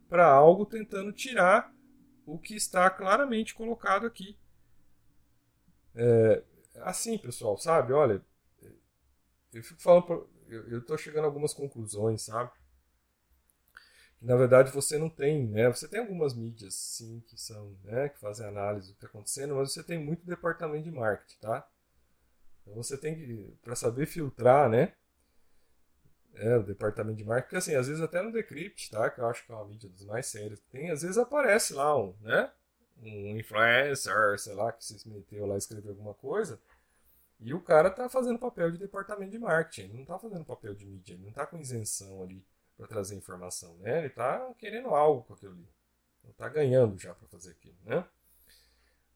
para 0.08 0.26
algo 0.26 0.66
tentando 0.66 1.12
tirar 1.12 1.72
o 2.26 2.38
que 2.38 2.54
está 2.54 2.88
claramente 2.88 3.54
colocado 3.54 4.06
aqui. 4.06 4.38
É, 5.94 6.42
assim, 6.76 7.18
pessoal, 7.18 7.58
sabe? 7.58 7.92
Olha, 7.92 8.22
eu 9.52 9.62
fico 9.62 9.80
falando, 9.80 10.28
eu, 10.48 10.68
eu 10.68 10.84
tô 10.84 10.96
chegando 10.96 11.24
a 11.24 11.26
algumas 11.26 11.52
conclusões, 11.52 12.22
sabe? 12.22 12.50
Que, 14.18 14.24
na 14.24 14.36
verdade 14.36 14.70
você 14.70 14.98
não 14.98 15.10
tem, 15.10 15.46
né? 15.46 15.68
Você 15.68 15.86
tem 15.88 16.00
algumas 16.00 16.34
mídias, 16.34 16.74
sim, 16.74 17.20
que 17.26 17.38
são, 17.38 17.76
né, 17.84 18.08
que 18.08 18.18
fazem 18.18 18.46
análise 18.46 18.88
do 18.88 18.94
que 18.94 19.04
está 19.04 19.08
acontecendo, 19.08 19.54
mas 19.54 19.72
você 19.72 19.82
tem 19.82 19.98
muito 19.98 20.24
departamento 20.24 20.84
de 20.84 20.90
marketing, 20.90 21.38
tá? 21.40 21.68
Então 22.62 22.74
você 22.74 22.96
tem 22.96 23.14
que, 23.14 23.56
para 23.62 23.74
saber 23.74 24.06
filtrar, 24.06 24.70
né? 24.70 24.94
É, 26.34 26.56
o 26.56 26.62
departamento 26.62 27.18
de 27.18 27.24
marketing, 27.24 27.56
assim, 27.56 27.74
às 27.74 27.88
vezes 27.88 28.02
até 28.02 28.22
no 28.22 28.32
Decrypt, 28.32 28.90
tá? 28.90 29.10
Que 29.10 29.20
eu 29.20 29.26
acho 29.26 29.44
que 29.44 29.52
é 29.52 29.54
uma 29.54 29.66
mídia 29.66 29.88
dos 29.88 30.04
mais 30.04 30.26
sérios 30.26 30.60
que 30.60 30.68
tem, 30.70 30.90
às 30.90 31.02
vezes 31.02 31.18
aparece 31.18 31.74
lá 31.74 31.96
um, 31.96 32.14
né? 32.20 32.50
Um 33.02 33.38
influencer, 33.38 34.38
sei 34.38 34.54
lá, 34.54 34.72
que 34.72 34.84
se 34.84 35.08
meteu 35.08 35.46
lá 35.46 35.56
e 35.56 35.58
escreveu 35.58 35.90
alguma 35.90 36.14
coisa 36.14 36.58
e 37.44 37.52
o 37.52 37.60
cara 37.60 37.90
tá 37.90 38.08
fazendo 38.08 38.38
papel 38.38 38.70
de 38.70 38.78
departamento 38.78 39.32
de 39.32 39.38
marketing, 39.38 39.88
ele 39.88 39.98
não 39.98 40.04
tá 40.04 40.16
fazendo 40.16 40.44
papel 40.44 40.74
de 40.74 40.86
mídia, 40.86 41.14
ele 41.14 41.24
não 41.24 41.32
tá 41.32 41.44
com 41.44 41.58
isenção 41.58 42.22
ali 42.22 42.44
para 42.76 42.86
trazer 42.86 43.16
informação, 43.16 43.76
né? 43.78 43.98
Ele 43.98 44.10
tá 44.10 44.54
querendo 44.58 44.88
algo 44.90 45.24
com 45.24 45.34
aquilo 45.34 45.52
ali. 45.52 45.68
Ele 46.22 46.32
tá 46.34 46.48
ganhando 46.48 46.96
já 46.96 47.12
para 47.12 47.26
fazer 47.26 47.50
aquilo, 47.50 47.76
né? 47.84 48.06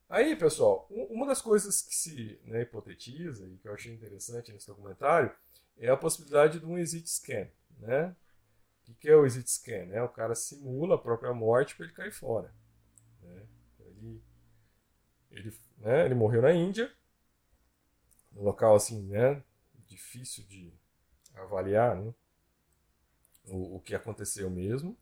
Aí, 0.09 0.35
pessoal, 0.35 0.89
uma 0.91 1.25
das 1.25 1.41
coisas 1.41 1.83
que 1.83 1.95
se 1.95 2.41
né, 2.45 2.63
hipotetiza 2.63 3.47
e 3.47 3.59
que 3.59 3.69
eu 3.69 3.75
achei 3.75 3.95
interessante 3.95 4.53
nesse 4.53 4.67
documentário 4.67 5.33
é 5.79 5.89
a 5.89 5.97
possibilidade 5.97 6.61
de 6.61 6.67
um 6.67 6.79
exit 6.79 7.09
scan, 7.09 7.49
né? 7.79 8.15
O 8.89 8.95
que 8.95 9.09
é 9.09 9.17
o 9.17 9.27
exit 9.27 9.51
scan? 9.51 9.87
Né? 9.87 10.03
O 10.03 10.09
cara 10.09 10.35
simula 10.35 10.95
a 10.95 10.99
própria 10.99 11.35
morte 11.35 11.75
para 11.75 11.87
ele 11.87 11.95
cair 11.95 12.13
fora. 12.13 12.55
Né? 13.21 13.47
Ele, 13.81 14.23
ele, 15.31 15.61
né, 15.79 16.05
ele 16.05 16.15
morreu 16.15 16.43
na 16.43 16.53
Índia, 16.53 16.93
num 18.33 18.43
local 18.43 18.77
assim, 18.77 19.03
né, 19.09 19.43
difícil 19.87 20.45
de 20.45 20.73
avaliar 21.35 21.97
né, 21.97 22.15
o, 23.49 23.77
o 23.77 23.81
que 23.81 23.95
aconteceu 23.95 24.49
mesmo. 24.49 24.97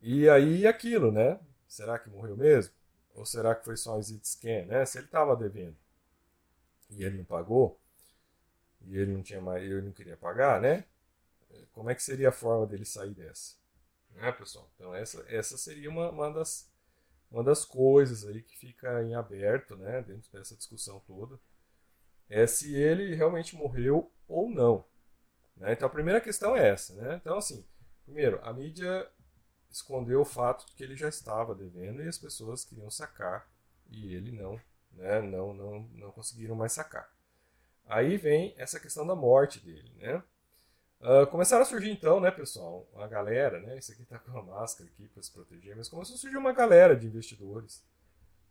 E 0.00 0.28
aí 0.28 0.66
aquilo, 0.66 1.12
né? 1.12 1.38
Será 1.68 1.98
que 1.98 2.08
morreu 2.08 2.36
mesmo? 2.36 2.72
Ou 3.14 3.26
será 3.26 3.54
que 3.54 3.64
foi 3.64 3.76
só 3.76 3.96
um 3.96 3.98
exit 3.98 4.26
scan, 4.26 4.64
né? 4.66 4.86
Se 4.86 4.98
ele 4.98 5.06
estava 5.06 5.36
devendo 5.36 5.76
e 6.90 7.04
ele 7.04 7.18
não 7.18 7.24
pagou, 7.24 7.79
e 8.86 8.96
ele 8.96 9.12
não 9.12 9.22
tinha 9.22 9.40
mais, 9.40 9.62
ele 9.62 9.82
não 9.82 9.92
queria 9.92 10.16
pagar, 10.16 10.60
né? 10.60 10.84
Como 11.72 11.90
é 11.90 11.94
que 11.94 12.02
seria 12.02 12.28
a 12.28 12.32
forma 12.32 12.66
dele 12.66 12.84
sair 12.84 13.14
dessa? 13.14 13.56
Né, 14.12 14.32
pessoal? 14.32 14.70
Então 14.74 14.94
essa, 14.94 15.24
essa 15.28 15.56
seria 15.56 15.88
uma, 15.88 16.10
uma, 16.10 16.32
das, 16.32 16.70
uma 17.30 17.44
das 17.44 17.64
coisas 17.64 18.26
aí 18.26 18.42
que 18.42 18.56
fica 18.56 19.02
em 19.02 19.14
aberto, 19.14 19.76
né? 19.76 20.02
Dentro 20.02 20.30
dessa 20.32 20.56
discussão 20.56 21.00
toda. 21.00 21.38
É 22.28 22.46
se 22.46 22.74
ele 22.74 23.14
realmente 23.14 23.56
morreu 23.56 24.12
ou 24.28 24.48
não. 24.48 24.84
Né? 25.56 25.72
Então 25.72 25.86
a 25.86 25.90
primeira 25.90 26.20
questão 26.20 26.56
é 26.56 26.68
essa, 26.68 26.94
né? 26.94 27.16
Então 27.16 27.36
assim, 27.36 27.64
primeiro, 28.04 28.40
a 28.44 28.52
mídia 28.52 29.08
escondeu 29.70 30.20
o 30.20 30.24
fato 30.24 30.66
de 30.66 30.74
que 30.74 30.82
ele 30.82 30.96
já 30.96 31.08
estava 31.08 31.54
devendo 31.54 32.02
e 32.02 32.08
as 32.08 32.18
pessoas 32.18 32.64
queriam 32.64 32.90
sacar 32.90 33.48
e 33.88 34.14
ele 34.14 34.32
não, 34.32 34.60
né? 34.92 35.20
Não, 35.20 35.54
não, 35.54 35.80
não 35.94 36.12
conseguiram 36.12 36.54
mais 36.54 36.72
sacar. 36.72 37.10
Aí 37.90 38.16
vem 38.16 38.54
essa 38.56 38.78
questão 38.78 39.06
da 39.06 39.16
morte 39.16 39.58
dele, 39.58 39.90
né? 39.98 40.22
Uh, 41.00 41.26
começaram 41.26 41.62
a 41.62 41.66
surgir 41.66 41.90
então, 41.90 42.20
né, 42.20 42.30
pessoal, 42.30 42.86
uma 42.92 43.08
galera, 43.08 43.58
né? 43.58 43.78
Isso 43.78 43.90
aqui 43.90 44.04
tá 44.04 44.18
com 44.18 44.30
uma 44.30 44.42
máscara 44.42 44.88
aqui 44.88 45.08
para 45.08 45.22
se 45.22 45.32
proteger, 45.32 45.74
mas 45.74 45.88
começou 45.88 46.14
a 46.14 46.18
surgir 46.18 46.36
uma 46.36 46.52
galera 46.52 46.94
de 46.94 47.06
investidores, 47.06 47.82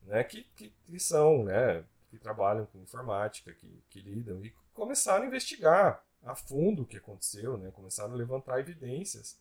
né, 0.01 0.23
que, 0.23 0.43
que, 0.55 0.73
que 0.85 0.99
são, 0.99 1.43
né, 1.43 1.85
que 2.09 2.17
trabalham 2.17 2.65
com 2.65 2.79
informática, 2.79 3.53
que, 3.53 3.83
que 3.89 4.01
lidam 4.01 4.43
e 4.43 4.53
começaram 4.73 5.23
a 5.23 5.27
investigar 5.27 6.03
a 6.23 6.35
fundo 6.35 6.81
o 6.81 6.85
que 6.85 6.97
aconteceu, 6.97 7.57
né? 7.57 7.71
Começaram 7.71 8.13
a 8.13 8.17
levantar 8.17 8.59
evidências 8.59 9.39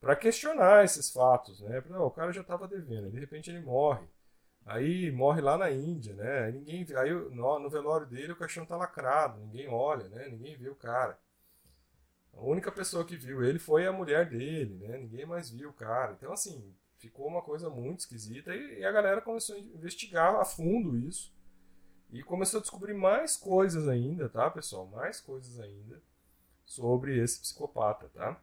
para 0.00 0.16
questionar 0.16 0.84
esses 0.84 1.10
fatos, 1.10 1.60
né? 1.60 1.82
Não, 1.90 2.06
o 2.06 2.10
cara 2.10 2.32
já 2.32 2.40
estava 2.40 2.66
devendo, 2.66 3.10
de 3.10 3.18
repente 3.18 3.50
ele 3.50 3.60
morre. 3.60 4.06
Aí 4.68 5.10
morre 5.10 5.40
lá 5.40 5.56
na 5.56 5.70
Índia, 5.70 6.12
né? 6.12 6.50
Ninguém, 6.50 6.86
aí 6.94 7.10
no, 7.10 7.58
no 7.58 7.70
velório 7.70 8.06
dele 8.06 8.32
o 8.32 8.36
caixão 8.36 8.66
tá 8.66 8.76
lacrado, 8.76 9.40
ninguém 9.40 9.66
olha, 9.66 10.06
né? 10.10 10.28
Ninguém 10.28 10.58
vê 10.58 10.68
o 10.68 10.74
cara. 10.74 11.18
A 12.34 12.42
única 12.42 12.70
pessoa 12.70 13.02
que 13.02 13.16
viu 13.16 13.42
ele 13.42 13.58
foi 13.58 13.86
a 13.86 13.92
mulher 13.92 14.28
dele, 14.28 14.74
né? 14.86 14.98
Ninguém 14.98 15.24
mais 15.24 15.48
viu 15.48 15.70
o 15.70 15.72
cara. 15.72 16.12
Então, 16.12 16.30
assim, 16.30 16.74
ficou 16.98 17.26
uma 17.26 17.40
coisa 17.40 17.70
muito 17.70 18.00
esquisita 18.00 18.54
e, 18.54 18.80
e 18.80 18.84
a 18.84 18.92
galera 18.92 19.22
começou 19.22 19.56
a 19.56 19.58
investigar 19.58 20.34
a 20.34 20.44
fundo 20.44 20.98
isso. 20.98 21.32
E 22.10 22.22
começou 22.22 22.58
a 22.58 22.60
descobrir 22.60 22.92
mais 22.92 23.38
coisas 23.38 23.88
ainda, 23.88 24.28
tá, 24.28 24.50
pessoal? 24.50 24.86
Mais 24.86 25.18
coisas 25.18 25.58
ainda 25.58 25.98
sobre 26.66 27.18
esse 27.18 27.40
psicopata, 27.40 28.10
tá? 28.12 28.38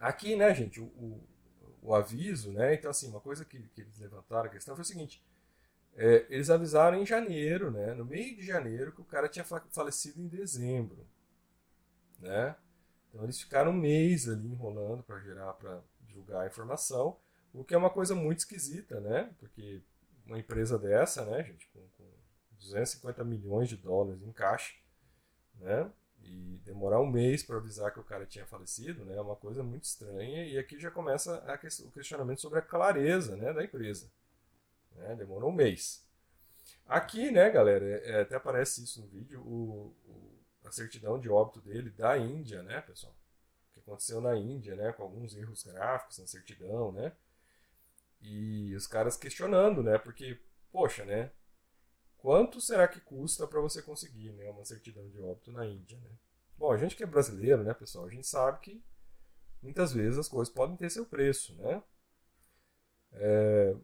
Aqui, 0.00 0.34
né, 0.34 0.52
gente, 0.52 0.80
o, 0.80 0.84
o, 0.84 1.24
o 1.80 1.94
aviso, 1.94 2.50
né? 2.52 2.74
Então, 2.74 2.90
assim, 2.90 3.08
uma 3.08 3.20
coisa 3.20 3.44
que, 3.44 3.60
que 3.68 3.82
eles 3.82 3.98
levantaram 3.98 4.46
a 4.46 4.52
questão 4.52 4.74
foi 4.74 4.82
o 4.82 4.86
seguinte: 4.86 5.22
é, 5.98 6.24
eles 6.30 6.48
avisaram 6.48 6.96
em 6.96 7.04
janeiro, 7.04 7.72
né? 7.72 7.92
No 7.92 8.04
meio 8.04 8.36
de 8.36 8.46
janeiro, 8.46 8.92
que 8.92 9.00
o 9.00 9.04
cara 9.04 9.28
tinha 9.28 9.44
falecido 9.44 10.20
em 10.20 10.28
dezembro, 10.28 11.04
né? 12.20 12.54
Então 13.08 13.24
eles 13.24 13.40
ficaram 13.40 13.72
um 13.72 13.76
mês 13.76 14.28
ali 14.28 14.46
enrolando 14.46 15.02
para 15.02 15.18
gerar, 15.18 15.52
para 15.54 15.82
divulgar 16.06 16.42
a 16.42 16.46
informação, 16.46 17.16
o 17.52 17.64
que 17.64 17.74
é 17.74 17.78
uma 17.78 17.90
coisa 17.90 18.14
muito 18.14 18.38
esquisita, 18.38 19.00
né? 19.00 19.34
Porque 19.40 19.82
uma 20.24 20.38
empresa 20.38 20.78
dessa, 20.78 21.24
né, 21.24 21.42
gente, 21.42 21.66
com, 21.72 21.80
com 21.96 22.04
250 22.60 23.24
milhões 23.24 23.68
de 23.68 23.76
dólares 23.76 24.22
em 24.22 24.30
caixa, 24.30 24.74
né? 25.58 25.90
E 26.22 26.60
demorar 26.64 27.00
um 27.00 27.10
mês 27.10 27.42
para 27.42 27.56
avisar 27.56 27.92
que 27.92 27.98
o 27.98 28.04
cara 28.04 28.24
tinha 28.24 28.46
falecido, 28.46 29.04
né? 29.04 29.16
É 29.16 29.20
uma 29.20 29.34
coisa 29.34 29.64
muito 29.64 29.84
estranha. 29.84 30.44
E 30.46 30.58
aqui 30.58 30.78
já 30.78 30.92
começa 30.92 31.42
o 31.84 31.90
questionamento 31.90 32.40
sobre 32.40 32.60
a 32.60 32.62
clareza, 32.62 33.36
né, 33.36 33.52
da 33.52 33.64
empresa. 33.64 34.08
Né? 34.98 35.16
Demorou 35.16 35.50
um 35.50 35.54
mês. 35.54 36.06
Aqui, 36.86 37.30
né, 37.30 37.50
galera, 37.50 37.84
é, 37.84 38.10
é 38.10 38.20
até 38.22 38.36
aparece 38.36 38.82
isso 38.82 39.00
no 39.02 39.06
vídeo, 39.08 39.40
o, 39.42 39.94
o, 40.06 40.38
a 40.64 40.70
certidão 40.70 41.20
de 41.20 41.28
óbito 41.28 41.60
dele 41.60 41.90
da 41.90 42.16
Índia, 42.16 42.62
né, 42.62 42.80
pessoal? 42.80 43.14
O 43.70 43.74
que 43.74 43.80
aconteceu 43.80 44.20
na 44.20 44.36
Índia, 44.36 44.74
né, 44.74 44.92
com 44.92 45.02
alguns 45.02 45.34
erros 45.36 45.62
gráficos 45.62 46.18
na 46.18 46.26
certidão, 46.26 46.92
né? 46.92 47.12
E 48.20 48.74
os 48.74 48.86
caras 48.86 49.16
questionando, 49.16 49.82
né? 49.82 49.98
Porque, 49.98 50.40
poxa, 50.72 51.04
né? 51.04 51.30
Quanto 52.16 52.60
será 52.60 52.88
que 52.88 53.00
custa 53.00 53.46
para 53.46 53.60
você 53.60 53.80
conseguir 53.80 54.32
né, 54.32 54.50
uma 54.50 54.64
certidão 54.64 55.08
de 55.08 55.20
óbito 55.20 55.52
na 55.52 55.64
Índia? 55.64 55.98
Né? 55.98 56.10
Bom, 56.56 56.72
a 56.72 56.76
gente 56.76 56.96
que 56.96 57.04
é 57.04 57.06
brasileiro, 57.06 57.62
né, 57.62 57.72
pessoal, 57.72 58.06
a 58.06 58.10
gente 58.10 58.26
sabe 58.26 58.58
que 58.60 58.82
muitas 59.62 59.92
vezes 59.92 60.18
as 60.18 60.28
coisas 60.28 60.52
podem 60.52 60.76
ter 60.76 60.90
seu 60.90 61.06
preço, 61.06 61.54
né? 61.56 61.82
É... 63.12 63.76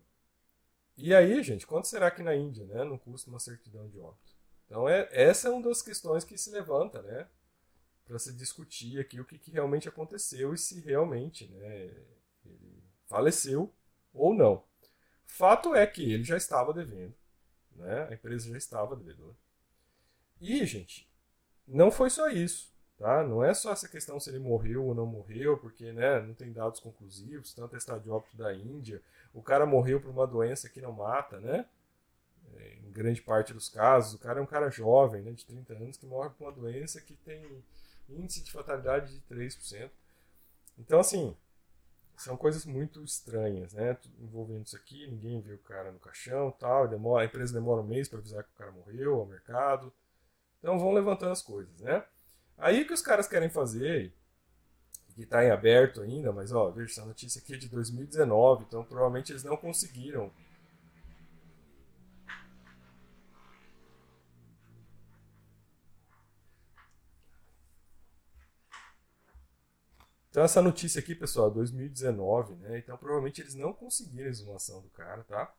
E 0.96 1.14
aí, 1.14 1.42
gente, 1.42 1.66
quanto 1.66 1.88
será 1.88 2.10
que 2.10 2.22
na 2.22 2.34
Índia, 2.34 2.64
né, 2.66 2.84
não 2.84 2.96
custa 2.96 3.28
uma 3.28 3.40
certidão 3.40 3.88
de 3.88 3.98
óbito? 3.98 4.32
Então, 4.66 4.88
é, 4.88 5.08
essa 5.10 5.48
é 5.48 5.50
uma 5.50 5.62
das 5.62 5.82
questões 5.82 6.24
que 6.24 6.38
se 6.38 6.50
levanta, 6.50 7.02
né, 7.02 7.28
para 8.06 8.18
se 8.18 8.32
discutir 8.32 9.00
aqui 9.00 9.20
o 9.20 9.24
que, 9.24 9.38
que, 9.38 9.50
realmente 9.50 9.88
aconteceu 9.88 10.54
e 10.54 10.58
se 10.58 10.80
realmente, 10.80 11.48
né, 11.48 11.90
ele 12.44 12.82
faleceu 13.06 13.72
ou 14.12 14.34
não. 14.34 14.62
Fato 15.26 15.74
é 15.74 15.86
que 15.86 16.12
ele 16.12 16.22
já 16.22 16.36
estava 16.36 16.72
devendo 16.72 17.14
né? 17.76 18.08
A 18.08 18.14
empresa 18.14 18.50
já 18.50 18.56
estava 18.56 18.96
devedora. 18.96 19.36
E, 20.40 20.64
gente, 20.66 21.08
não 21.66 21.90
foi 21.90 22.10
só 22.10 22.28
isso. 22.28 22.73
Tá? 22.98 23.24
Não 23.24 23.44
é 23.44 23.52
só 23.52 23.72
essa 23.72 23.88
questão 23.88 24.20
se 24.20 24.30
ele 24.30 24.38
morreu 24.38 24.84
ou 24.84 24.94
não 24.94 25.06
morreu, 25.06 25.58
porque 25.58 25.92
né, 25.92 26.20
não 26.20 26.34
tem 26.34 26.52
dados 26.52 26.78
conclusivos, 26.78 27.56
um 27.58 27.64
atestado 27.64 28.00
de 28.00 28.10
óbito 28.10 28.36
da 28.36 28.54
Índia, 28.54 29.02
o 29.32 29.42
cara 29.42 29.66
morreu 29.66 30.00
por 30.00 30.10
uma 30.10 30.26
doença 30.26 30.68
que 30.68 30.80
não 30.80 30.92
mata, 30.92 31.40
né? 31.40 31.66
É, 32.56 32.76
em 32.76 32.92
grande 32.92 33.20
parte 33.20 33.52
dos 33.52 33.68
casos, 33.68 34.14
o 34.14 34.18
cara 34.18 34.38
é 34.38 34.42
um 34.42 34.46
cara 34.46 34.70
jovem, 34.70 35.22
né, 35.22 35.32
de 35.32 35.44
30 35.44 35.74
anos, 35.74 35.96
que 35.96 36.06
morre 36.06 36.30
por 36.30 36.44
uma 36.44 36.52
doença 36.52 37.00
que 37.00 37.14
tem 37.16 37.64
índice 38.08 38.44
de 38.44 38.52
fatalidade 38.52 39.12
de 39.12 39.20
3%. 39.22 39.90
Então, 40.78 41.00
assim, 41.00 41.36
são 42.16 42.36
coisas 42.36 42.64
muito 42.64 43.02
estranhas, 43.02 43.72
né? 43.72 43.96
Envolvendo 44.20 44.66
isso 44.66 44.76
aqui, 44.76 45.06
ninguém 45.06 45.40
viu 45.40 45.56
o 45.56 45.58
cara 45.58 45.90
no 45.90 45.98
caixão 45.98 46.50
tal, 46.52 46.86
demora, 46.86 47.24
a 47.24 47.26
empresa 47.26 47.52
demora 47.52 47.80
um 47.80 47.86
mês 47.86 48.08
para 48.08 48.18
avisar 48.18 48.44
que 48.44 48.50
o 48.50 48.58
cara 48.58 48.70
morreu 48.70 49.20
ao 49.20 49.26
mercado. 49.26 49.92
Então 50.58 50.78
vão 50.78 50.92
levantando 50.92 51.32
as 51.32 51.42
coisas, 51.42 51.80
né? 51.80 52.04
Aí 52.58 52.84
que 52.84 52.92
os 52.92 53.02
caras 53.02 53.28
querem 53.28 53.48
fazer, 53.48 54.12
que 55.14 55.22
está 55.22 55.44
em 55.44 55.50
aberto 55.50 56.00
ainda, 56.00 56.32
mas 56.32 56.52
ó, 56.52 56.70
veja, 56.70 56.92
essa 56.92 57.04
notícia 57.04 57.40
aqui 57.40 57.54
é 57.54 57.56
de 57.56 57.68
2019, 57.68 58.64
então 58.64 58.84
provavelmente 58.84 59.32
eles 59.32 59.44
não 59.44 59.56
conseguiram 59.56 60.32
Então 70.34 70.42
essa 70.42 70.60
notícia 70.60 70.98
aqui, 70.98 71.14
pessoal, 71.14 71.48
2019, 71.48 72.56
né? 72.56 72.78
Então 72.78 72.96
provavelmente 72.98 73.40
eles 73.40 73.54
não 73.54 73.72
conseguiram 73.72 74.26
a 74.26 74.30
exumação 74.30 74.82
do 74.82 74.90
cara, 74.90 75.22
tá? 75.22 75.54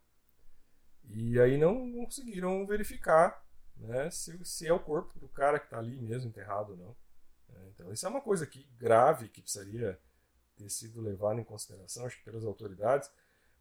E 1.10 1.40
aí 1.40 1.58
não 1.58 1.94
conseguiram 1.94 2.68
verificar 2.68 3.42
né, 3.78 4.10
se, 4.10 4.44
se 4.44 4.68
é 4.68 4.74
o 4.74 4.80
corpo 4.80 5.18
do 5.20 5.28
cara 5.28 5.60
que 5.60 5.66
está 5.66 5.78
ali 5.78 6.00
mesmo 6.02 6.30
enterrado 6.30 6.72
ou 6.72 6.78
não. 6.78 6.96
É, 7.54 7.68
então 7.70 7.92
isso 7.92 8.06
é 8.06 8.10
uma 8.10 8.22
coisa 8.22 8.46
que 8.46 8.64
grave 8.78 9.30
que 9.30 9.42
precisaria 9.42 10.00
ter 10.56 10.70
sido 10.70 11.02
levada 11.02 11.40
em 11.40 11.44
consideração, 11.44 12.06
acho 12.06 12.18
que 12.18 12.24
pelas 12.24 12.46
autoridades. 12.46 13.10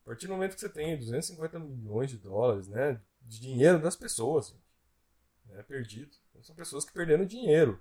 A 0.02 0.06
partir 0.06 0.26
do 0.26 0.35
momento 0.35 0.54
que 0.54 0.61
você 0.61 0.68
tem 0.68 0.97
250 0.97 1.59
milhões 1.59 2.11
de 2.11 2.18
dólares, 2.18 2.68
né, 2.68 3.00
de 3.23 3.40
dinheiro 3.40 3.80
das 3.80 3.97
pessoas, 3.97 4.54
né, 5.47 5.62
perdido, 5.62 6.14
então, 6.30 6.42
são 6.42 6.54
pessoas 6.54 6.85
que 6.85 6.92
perderam 6.92 7.25
dinheiro 7.25 7.80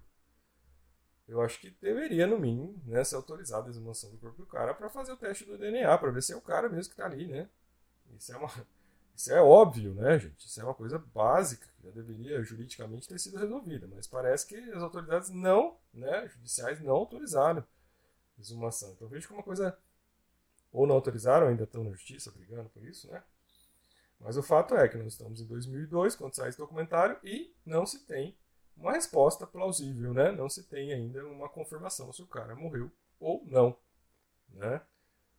eu 1.28 1.42
acho 1.42 1.60
que 1.60 1.70
deveria, 1.82 2.28
no 2.28 2.38
mínimo, 2.38 2.82
né, 2.86 3.04
ser 3.04 3.16
autorizada 3.16 3.68
a 3.68 3.70
exumação 3.70 4.12
do 4.12 4.18
corpo 4.18 4.38
do 4.38 4.46
cara 4.46 4.74
para 4.74 4.90
fazer 4.90 5.14
o 5.14 5.18
teste 5.18 5.46
do 5.46 5.58
DNA, 5.58 5.98
para 5.98 6.12
ver 6.12 6.22
se 6.22 6.34
é 6.34 6.36
o 6.36 6.42
cara 6.42 6.68
mesmo 6.68 6.94
que 6.94 7.00
está 7.00 7.06
ali, 7.06 7.28
né? 7.28 7.50
Isso 8.12 8.34
é, 8.34 8.38
uma, 8.38 8.50
isso 9.16 9.32
é 9.32 9.42
óbvio, 9.42 9.94
né, 9.94 10.18
gente? 10.20 10.46
Isso 10.46 10.60
é 10.60 10.64
uma 10.64 10.74
coisa 10.74 10.98
básica, 10.98 11.68
que 11.78 11.84
já 11.84 11.92
deveria 11.92 12.44
juridicamente 12.44 13.08
ter 13.08 13.20
sido 13.20 13.38
resolvida, 13.38 13.88
mas 13.88 14.08
parece 14.08 14.48
que 14.48 14.56
as 14.56 14.82
autoridades 14.82 15.30
não, 15.30 15.78
né, 15.94 16.28
judiciais 16.28 16.82
não 16.82 16.94
autorizaram 16.94 17.64
exumação. 18.40 18.92
Então 18.94 19.08
vejo 19.08 19.28
que 19.28 19.34
uma 19.34 19.44
coisa 19.44 19.78
ou 20.72 20.88
não 20.88 20.96
autorizaram, 20.96 21.48
ainda 21.48 21.64
estão 21.66 21.84
na 21.84 21.92
justiça 21.92 22.32
brigando 22.32 22.68
por 22.70 22.84
isso, 22.84 23.10
né? 23.12 23.24
Mas 24.20 24.38
o 24.38 24.44
fato 24.44 24.74
é 24.76 24.88
que 24.88 24.98
nós 24.98 25.14
estamos 25.14 25.40
em 25.40 25.46
2002, 25.46 26.16
quando 26.16 26.34
sai 26.34 26.50
esse 26.50 26.58
documentário, 26.58 27.18
e 27.24 27.54
não 27.64 27.86
se 27.86 28.00
tem 28.00 28.36
uma 28.76 28.94
resposta 28.94 29.46
plausível, 29.46 30.14
né? 30.14 30.32
Não 30.32 30.50
se 30.50 30.64
tem 30.64 30.92
ainda 30.92 31.24
uma 31.28 31.48
confirmação 31.48 32.12
se 32.12 32.24
o 32.24 32.28
cara 32.28 32.56
morreu 32.56 32.92
ou 33.20 33.44
não, 33.46 33.78
né? 34.50 34.82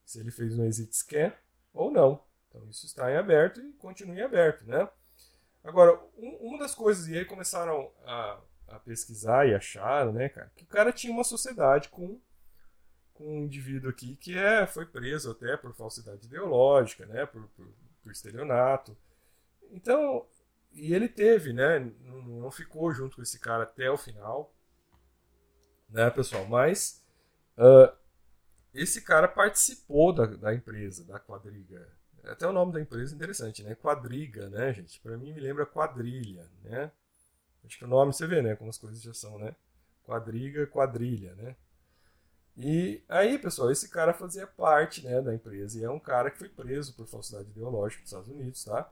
Se 0.04 0.20
ele 0.20 0.30
fez 0.30 0.56
um 0.56 0.64
exit 0.64 0.94
scan 0.94 1.32
ou 1.72 1.90
não. 1.90 2.22
Então 2.54 2.70
isso 2.70 2.86
está 2.86 3.10
em 3.10 3.16
aberto 3.16 3.60
e 3.60 3.72
continua 3.72 4.14
em 4.14 4.22
aberto, 4.22 4.64
né? 4.64 4.88
Agora, 5.64 6.00
um, 6.16 6.36
uma 6.40 6.58
das 6.58 6.74
coisas, 6.74 7.08
e 7.08 7.18
aí 7.18 7.24
começaram 7.24 7.90
a, 8.04 8.40
a, 8.68 8.78
pesquisar 8.78 9.48
e 9.48 9.54
acharam, 9.54 10.12
né, 10.12 10.28
cara, 10.28 10.52
que 10.54 10.62
o 10.62 10.68
cara 10.68 10.92
tinha 10.92 11.12
uma 11.12 11.24
sociedade 11.24 11.88
com, 11.88 12.20
com 13.12 13.38
um 13.38 13.44
indivíduo 13.44 13.90
aqui 13.90 14.14
que 14.16 14.38
é, 14.38 14.66
foi 14.66 14.86
preso 14.86 15.32
até 15.32 15.56
por 15.56 15.74
falsidade 15.74 16.26
ideológica, 16.26 17.06
né, 17.06 17.26
por, 17.26 17.48
por, 17.48 17.66
por 18.02 18.12
estelionato. 18.12 18.96
Então, 19.72 20.26
e 20.72 20.94
ele 20.94 21.08
teve, 21.08 21.52
né, 21.52 21.80
não, 22.02 22.22
não 22.22 22.50
ficou 22.50 22.92
junto 22.92 23.16
com 23.16 23.22
esse 23.22 23.40
cara 23.40 23.64
até 23.64 23.90
o 23.90 23.96
final, 23.96 24.54
né, 25.88 26.08
pessoal, 26.10 26.44
mas 26.46 27.04
uh, 27.56 27.92
esse 28.72 29.00
cara 29.00 29.26
participou 29.26 30.12
da, 30.12 30.26
da 30.26 30.54
empresa, 30.54 31.04
da 31.04 31.18
quadriga, 31.18 31.90
até 32.28 32.46
o 32.46 32.52
nome 32.52 32.72
da 32.72 32.80
empresa 32.80 33.14
é 33.14 33.16
interessante, 33.16 33.62
né? 33.62 33.74
Quadriga, 33.74 34.48
né, 34.48 34.72
gente? 34.72 35.00
Para 35.00 35.16
mim 35.16 35.32
me 35.32 35.40
lembra 35.40 35.66
quadrilha, 35.66 36.46
né? 36.62 36.90
Acho 37.64 37.78
que 37.78 37.84
o 37.84 37.88
nome 37.88 38.12
você 38.12 38.26
vê, 38.26 38.42
né? 38.42 38.54
Como 38.56 38.70
as 38.70 38.78
coisas 38.78 39.00
já 39.02 39.14
são, 39.14 39.38
né? 39.38 39.54
Quadriga, 40.04 40.66
quadrilha, 40.66 41.34
né? 41.34 41.56
E 42.56 43.02
aí, 43.08 43.36
pessoal, 43.38 43.70
esse 43.70 43.88
cara 43.88 44.12
fazia 44.12 44.46
parte 44.46 45.04
né, 45.04 45.20
da 45.20 45.34
empresa 45.34 45.78
e 45.78 45.84
é 45.84 45.90
um 45.90 45.98
cara 45.98 46.30
que 46.30 46.38
foi 46.38 46.48
preso 46.48 46.94
por 46.94 47.06
falsidade 47.06 47.50
ideológica 47.50 48.02
nos 48.02 48.10
Estados 48.10 48.28
Unidos, 48.28 48.64
tá? 48.64 48.88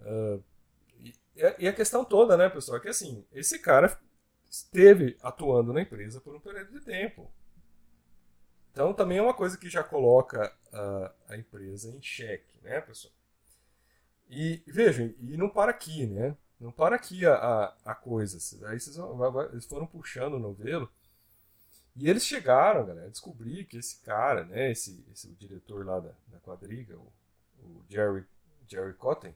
Uh, 0.00 0.42
e, 1.00 1.14
e, 1.60 1.68
a 1.68 1.72
questão 1.72 2.04
toda, 2.04 2.36
né, 2.36 2.48
pessoal, 2.48 2.78
é 2.78 2.80
que 2.80 2.88
assim, 2.88 3.24
esse 3.32 3.60
cara 3.60 3.96
esteve 4.50 5.16
atuando 5.22 5.72
na 5.72 5.82
empresa 5.82 6.20
por 6.20 6.34
um 6.34 6.40
período 6.40 6.72
de 6.72 6.80
tempo. 6.80 7.30
Então 8.74 8.92
também 8.92 9.18
é 9.18 9.22
uma 9.22 9.32
coisa 9.32 9.56
que 9.56 9.70
já 9.70 9.84
coloca 9.84 10.52
a, 10.72 11.12
a 11.28 11.36
empresa 11.36 11.90
em 11.96 12.02
xeque, 12.02 12.58
né, 12.60 12.80
pessoal? 12.80 13.14
E 14.28 14.64
vejam, 14.66 15.14
e 15.20 15.36
não 15.36 15.48
para 15.48 15.70
aqui, 15.70 16.08
né? 16.08 16.36
Não 16.58 16.72
para 16.72 16.96
aqui 16.96 17.24
a, 17.24 17.34
a, 17.34 17.76
a 17.84 17.94
coisa. 17.94 18.36
Aí 18.66 18.80
vocês, 18.80 18.96
eles 19.52 19.66
foram 19.66 19.86
puxando 19.86 20.34
o 20.34 20.40
novelo 20.40 20.90
e 21.94 22.10
eles 22.10 22.26
chegaram, 22.26 22.84
galera, 22.84 23.06
a 23.06 23.10
descobrir 23.10 23.64
que 23.64 23.76
esse 23.76 24.00
cara, 24.00 24.42
né, 24.42 24.72
esse, 24.72 25.04
esse 25.12 25.28
o 25.28 25.36
diretor 25.36 25.86
lá 25.86 26.00
da, 26.00 26.10
da 26.26 26.40
quadriga, 26.40 26.96
o, 26.98 27.12
o 27.62 27.84
Jerry, 27.88 28.24
Jerry 28.66 28.94
Cotton, 28.94 29.32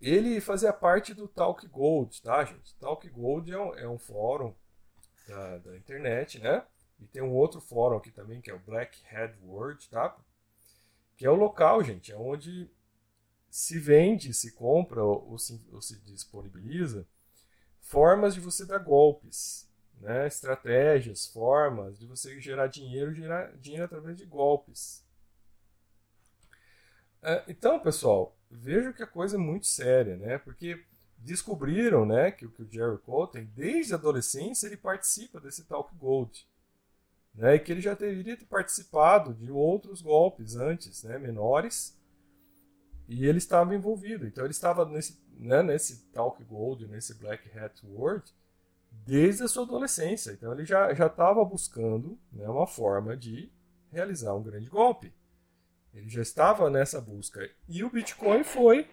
ele 0.00 0.40
fazia 0.40 0.72
parte 0.72 1.12
do 1.12 1.28
Talk 1.28 1.66
Gold, 1.66 2.22
tá, 2.22 2.42
gente? 2.42 2.74
Talk 2.76 3.06
Gold 3.10 3.52
é 3.52 3.58
um, 3.58 3.74
é 3.74 3.86
um 3.86 3.98
fórum 3.98 4.54
da, 5.26 5.58
da 5.58 5.76
internet, 5.76 6.38
né? 6.38 6.64
E 7.00 7.06
tem 7.06 7.22
um 7.22 7.34
outro 7.34 7.60
fórum 7.60 7.96
aqui 7.96 8.10
também, 8.10 8.40
que 8.40 8.50
é 8.50 8.54
o 8.54 8.58
Black 8.58 9.00
Hat 9.14 9.34
World, 9.44 9.88
tá? 9.88 10.16
Que 11.16 11.26
é 11.26 11.30
o 11.30 11.34
local, 11.34 11.82
gente, 11.82 12.12
é 12.12 12.16
onde 12.16 12.70
se 13.50 13.78
vende, 13.78 14.34
se 14.34 14.52
compra 14.52 15.02
ou 15.02 15.38
se, 15.38 15.60
ou 15.72 15.80
se 15.80 15.98
disponibiliza 16.00 17.06
formas 17.88 18.34
de 18.34 18.40
você 18.40 18.66
dar 18.66 18.78
golpes, 18.78 19.66
né? 20.00 20.26
estratégias, 20.26 21.26
formas 21.26 21.98
de 21.98 22.06
você 22.06 22.38
gerar 22.38 22.66
dinheiro, 22.66 23.14
gerar 23.14 23.56
dinheiro 23.56 23.86
através 23.86 24.16
de 24.16 24.26
golpes. 24.26 25.02
É, 27.22 27.44
então, 27.48 27.80
pessoal, 27.80 28.36
vejo 28.50 28.92
que 28.92 29.02
a 29.02 29.06
coisa 29.06 29.36
é 29.36 29.38
muito 29.38 29.66
séria, 29.66 30.16
né? 30.16 30.38
Porque 30.38 30.84
descobriram, 31.16 32.06
né, 32.06 32.30
que, 32.30 32.46
que 32.46 32.62
o 32.62 32.70
Jerry 32.70 32.98
Colton, 32.98 33.44
desde 33.54 33.92
a 33.92 33.96
adolescência, 33.96 34.66
ele 34.66 34.76
participa 34.76 35.40
desse 35.40 35.64
Talk 35.64 35.92
Gold 35.96 36.46
né, 37.38 37.54
e 37.54 37.60
que 37.60 37.70
ele 37.70 37.80
já 37.80 37.94
teria 37.94 38.36
participado 38.48 39.32
de 39.32 39.50
outros 39.50 40.02
golpes 40.02 40.56
antes, 40.56 41.04
né, 41.04 41.18
menores, 41.18 41.96
e 43.06 43.24
ele 43.24 43.38
estava 43.38 43.74
envolvido. 43.74 44.26
Então 44.26 44.44
ele 44.44 44.50
estava 44.50 44.84
nesse, 44.84 45.22
né, 45.38 45.62
nesse 45.62 46.10
Talk 46.10 46.42
Gold, 46.42 46.88
nesse 46.88 47.14
Black 47.14 47.56
Hat 47.56 47.80
World, 47.86 48.34
desde 48.90 49.44
a 49.44 49.48
sua 49.48 49.62
adolescência. 49.62 50.32
Então 50.32 50.52
ele 50.52 50.64
já 50.64 50.90
estava 50.90 51.44
buscando 51.44 52.18
né, 52.32 52.48
uma 52.48 52.66
forma 52.66 53.16
de 53.16 53.52
realizar 53.92 54.34
um 54.34 54.42
grande 54.42 54.68
golpe. 54.68 55.14
Ele 55.94 56.08
já 56.08 56.20
estava 56.20 56.68
nessa 56.68 57.00
busca. 57.00 57.48
E 57.68 57.84
o 57.84 57.90
Bitcoin 57.90 58.42
foi. 58.42 58.90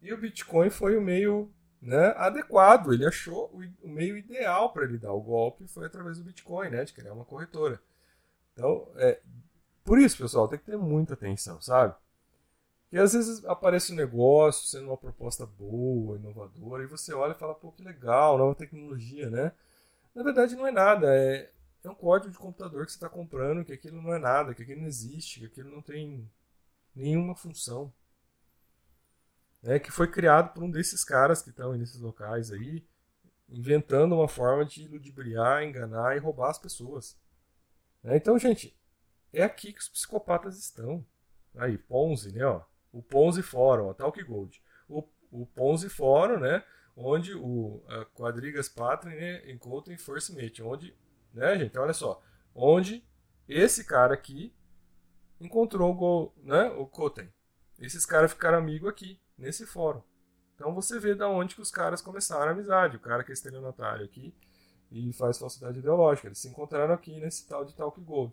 E 0.00 0.12
o 0.12 0.18
Bitcoin 0.18 0.70
foi 0.70 0.96
o 0.96 1.02
meio 1.02 1.52
né, 1.82 2.14
adequado. 2.16 2.92
Ele 2.92 3.04
achou 3.04 3.50
o, 3.82 3.88
meio 3.88 4.16
ideal 4.16 4.72
para 4.72 4.84
ele 4.84 4.96
dar 4.96 5.12
o 5.12 5.20
golpe 5.20 5.66
foi 5.66 5.86
através 5.86 6.16
do 6.16 6.24
Bitcoin, 6.24 6.70
né, 6.70 6.84
de 6.84 6.92
criar 6.92 7.12
uma 7.12 7.24
corretora. 7.24 7.80
Então, 8.52 8.88
é, 8.96 9.20
por 9.84 9.98
isso, 9.98 10.16
pessoal, 10.16 10.46
tem 10.46 10.58
que 10.58 10.64
ter 10.64 10.78
muita 10.78 11.14
atenção, 11.14 11.60
sabe? 11.60 11.94
Porque 12.84 12.98
às 12.98 13.14
vezes 13.14 13.44
aparece 13.46 13.92
um 13.92 13.96
negócio 13.96 14.68
sendo 14.68 14.88
uma 14.88 14.96
proposta 14.96 15.44
boa, 15.44 16.16
inovadora, 16.16 16.84
e 16.84 16.86
você 16.86 17.12
olha 17.12 17.32
e 17.32 17.38
fala, 17.38 17.54
pô, 17.54 17.72
que 17.72 17.82
legal, 17.82 18.38
nova 18.38 18.54
tecnologia, 18.54 19.28
né? 19.28 19.52
Na 20.14 20.22
verdade, 20.22 20.54
não 20.54 20.66
é 20.66 20.70
nada, 20.70 21.16
é, 21.16 21.50
é 21.82 21.90
um 21.90 21.94
código 21.94 22.30
de 22.30 22.38
computador 22.38 22.84
que 22.84 22.92
você 22.92 22.98
está 22.98 23.08
comprando, 23.08 23.64
que 23.64 23.72
aquilo 23.72 24.00
não 24.00 24.14
é 24.14 24.18
nada, 24.18 24.54
que 24.54 24.62
aquilo 24.62 24.82
não 24.82 24.88
existe, 24.88 25.40
que 25.40 25.46
aquilo 25.46 25.70
não 25.70 25.80
tem 25.80 26.30
nenhuma 26.94 27.34
função 27.34 27.92
né, 29.62 29.78
que 29.78 29.90
foi 29.90 30.08
criado 30.10 30.52
por 30.52 30.62
um 30.62 30.70
desses 30.70 31.04
caras 31.04 31.40
que 31.40 31.50
estão 31.50 31.72
nesses 31.74 32.00
locais 32.00 32.50
aí, 32.50 32.84
inventando 33.48 34.14
uma 34.14 34.28
forma 34.28 34.64
de 34.64 34.88
ludibriar, 34.88 35.62
enganar 35.62 36.16
e 36.16 36.20
roubar 36.20 36.50
as 36.50 36.58
pessoas. 36.58 37.16
Né? 38.02 38.16
Então, 38.16 38.38
gente, 38.38 38.76
é 39.32 39.42
aqui 39.42 39.72
que 39.72 39.80
os 39.80 39.88
psicopatas 39.88 40.58
estão. 40.58 41.04
Aí, 41.56 41.78
Ponzi, 41.78 42.32
né? 42.32 42.44
Ó, 42.44 42.62
o 42.92 43.02
Ponzi 43.02 43.42
Fórum, 43.42 43.86
ó, 43.86 43.94
Talk 43.94 44.22
Gold. 44.22 44.60
O, 44.88 45.06
o 45.30 45.46
Ponzi 45.46 45.88
Fórum, 45.88 46.40
né? 46.40 46.64
Onde 46.96 47.34
o 47.34 47.82
a 47.88 48.04
Quadrigas 48.06 48.68
Patrin 48.68 49.14
né, 49.14 49.50
encontra 49.50 49.92
em 49.92 49.98
First 49.98 50.30
Mate. 50.30 50.62
Onde, 50.62 50.96
né, 51.32 51.58
gente? 51.58 51.78
Olha 51.78 51.92
só. 51.92 52.22
Onde 52.54 53.04
esse 53.48 53.84
cara 53.84 54.14
aqui 54.14 54.54
encontrou 55.40 55.94
o, 55.94 56.32
né, 56.42 56.64
o 56.70 56.86
Koten. 56.86 57.32
Esses 57.78 58.04
caras 58.04 58.32
ficaram 58.32 58.58
amigos 58.58 58.88
aqui 58.88 59.20
nesse 59.36 59.66
fórum. 59.66 60.02
Então 60.54 60.74
você 60.74 60.98
vê 60.98 61.14
da 61.14 61.28
onde 61.28 61.54
que 61.54 61.60
os 61.60 61.70
caras 61.70 62.00
começaram 62.00 62.48
a 62.48 62.50
amizade. 62.50 62.96
O 62.96 63.00
cara 63.00 63.24
que 63.24 63.32
é 63.32 63.34
estelionatário 63.34 64.04
aqui 64.04 64.34
e 64.90 65.12
faz 65.12 65.38
falsidade 65.38 65.78
ideológica. 65.78 66.28
Eles 66.28 66.38
se 66.38 66.48
encontraram 66.48 66.94
aqui 66.94 67.18
nesse 67.18 67.46
tal 67.48 67.64
de 67.64 67.74
Talk 67.74 68.00
Gold. 68.00 68.32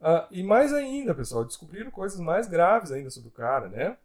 Uh, 0.00 0.26
e 0.30 0.42
mais 0.42 0.72
ainda, 0.72 1.14
pessoal, 1.14 1.44
descobriram 1.44 1.90
coisas 1.90 2.18
mais 2.18 2.48
graves 2.48 2.90
ainda 2.90 3.10
sobre 3.10 3.28
o 3.28 3.32
cara, 3.32 3.68
né? 3.68 3.98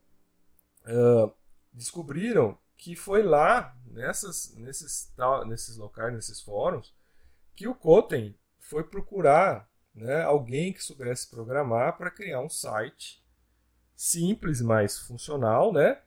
Uh, 0.85 1.33
descobriram 1.73 2.57
que 2.77 2.95
foi 2.95 3.23
lá, 3.23 3.75
nessas, 3.85 4.53
nesses, 4.55 5.11
tal, 5.15 5.45
nesses 5.45 5.77
locais, 5.77 6.13
nesses 6.13 6.41
fóruns, 6.41 6.93
que 7.55 7.67
o 7.67 7.73
Koten 7.73 8.37
foi 8.59 8.83
procurar 8.83 9.69
né, 9.93 10.23
alguém 10.23 10.73
que 10.73 10.83
soubesse 10.83 11.29
programar 11.29 11.97
para 11.97 12.11
criar 12.11 12.41
um 12.41 12.49
site 12.49 13.24
simples, 13.95 14.61
mais 14.61 14.99
funcional, 14.99 15.71
né? 15.71 16.01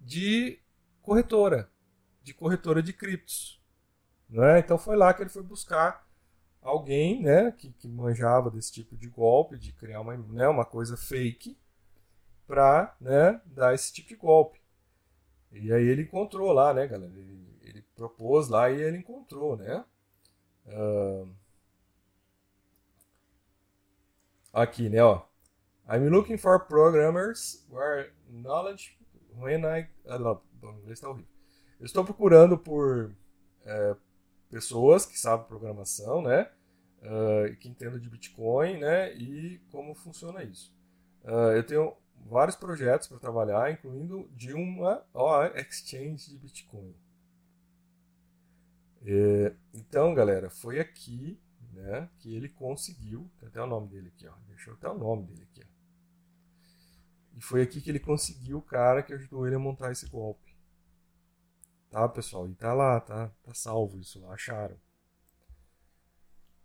De 0.00 0.58
corretora, 1.02 1.70
de 2.22 2.34
corretora 2.34 2.82
de 2.82 2.92
criptos. 2.92 3.60
Né? 4.28 4.58
Então 4.58 4.76
foi 4.76 4.96
lá 4.96 5.14
que 5.14 5.22
ele 5.22 5.30
foi 5.30 5.42
buscar 5.42 6.06
alguém 6.60 7.22
né, 7.22 7.52
que, 7.52 7.70
que 7.70 7.86
manjava 7.86 8.50
desse 8.50 8.72
tipo 8.72 8.96
de 8.96 9.08
golpe, 9.08 9.56
de 9.56 9.72
criar 9.72 10.00
uma, 10.00 10.16
né, 10.16 10.48
uma 10.48 10.64
coisa 10.64 10.96
fake 10.96 11.56
para 12.46 12.94
né, 13.00 13.40
dar 13.46 13.72
esse 13.72 13.92
tipo 13.92 14.08
de 14.08 14.16
golpe. 14.16 14.60
E 15.52 15.72
aí 15.72 15.84
ele 15.84 16.02
encontrou 16.02 16.52
lá, 16.52 16.74
né, 16.74 16.86
galera? 16.86 17.12
Ele, 17.16 17.58
ele 17.62 17.82
propôs 17.94 18.48
lá 18.48 18.68
e 18.70 18.82
ele 18.82 18.98
encontrou, 18.98 19.56
né? 19.56 19.84
Uh... 20.66 21.28
Aqui, 24.52 24.88
né, 24.88 25.02
ó. 25.02 25.22
I'm 25.88 26.08
looking 26.08 26.36
for 26.36 26.58
programmers 26.58 27.64
where 27.70 28.10
knowledge 28.28 28.96
when 29.36 29.64
I. 29.64 29.88
Ah, 30.08 30.18
não, 30.18 30.42
o 30.62 30.78
inglês 30.80 30.98
está 30.98 31.08
horrível. 31.08 31.30
Eu 31.78 31.86
estou 31.86 32.04
procurando 32.04 32.58
por 32.58 33.14
é, 33.64 33.96
pessoas 34.50 35.06
que 35.06 35.18
sabem 35.18 35.46
programação, 35.46 36.22
né? 36.22 36.50
Uh, 37.02 37.54
que 37.56 37.68
entendam 37.68 38.00
de 38.00 38.08
Bitcoin, 38.08 38.78
né? 38.78 39.14
E 39.14 39.60
como 39.70 39.94
funciona 39.94 40.42
isso. 40.42 40.74
Uh, 41.22 41.52
eu 41.54 41.62
tenho 41.62 41.96
vários 42.24 42.56
projetos 42.56 43.06
para 43.06 43.18
trabalhar, 43.18 43.70
incluindo 43.70 44.28
de 44.34 44.52
uma 44.54 45.04
exchange 45.54 46.30
de 46.30 46.38
Bitcoin. 46.38 46.94
É, 49.04 49.54
então, 49.72 50.14
galera, 50.14 50.50
foi 50.50 50.80
aqui 50.80 51.38
né, 51.72 52.08
que 52.18 52.34
ele 52.34 52.48
conseguiu. 52.48 53.30
Tem 53.38 53.48
até 53.48 53.60
o 53.62 53.66
nome 53.66 53.88
dele 53.88 54.08
aqui, 54.08 54.26
ó. 54.26 54.34
Deixa 54.48 54.70
eu 54.70 54.74
até 54.74 54.88
o 54.88 54.98
nome 54.98 55.26
dele 55.26 55.46
aqui. 55.52 55.62
Ó. 55.62 55.75
E 57.36 57.40
foi 57.40 57.62
aqui 57.62 57.80
que 57.80 57.90
ele 57.90 58.00
conseguiu 58.00 58.58
o 58.58 58.62
cara 58.62 59.02
que 59.02 59.12
ajudou 59.12 59.46
ele 59.46 59.56
a 59.56 59.58
montar 59.58 59.92
esse 59.92 60.08
golpe. 60.08 60.56
Tá, 61.90 62.08
pessoal? 62.08 62.48
E 62.48 62.54
tá 62.54 62.72
lá, 62.72 63.00
tá, 63.00 63.30
tá 63.42 63.54
salvo 63.54 64.00
isso 64.00 64.20
lá, 64.20 64.34
acharam. 64.34 64.76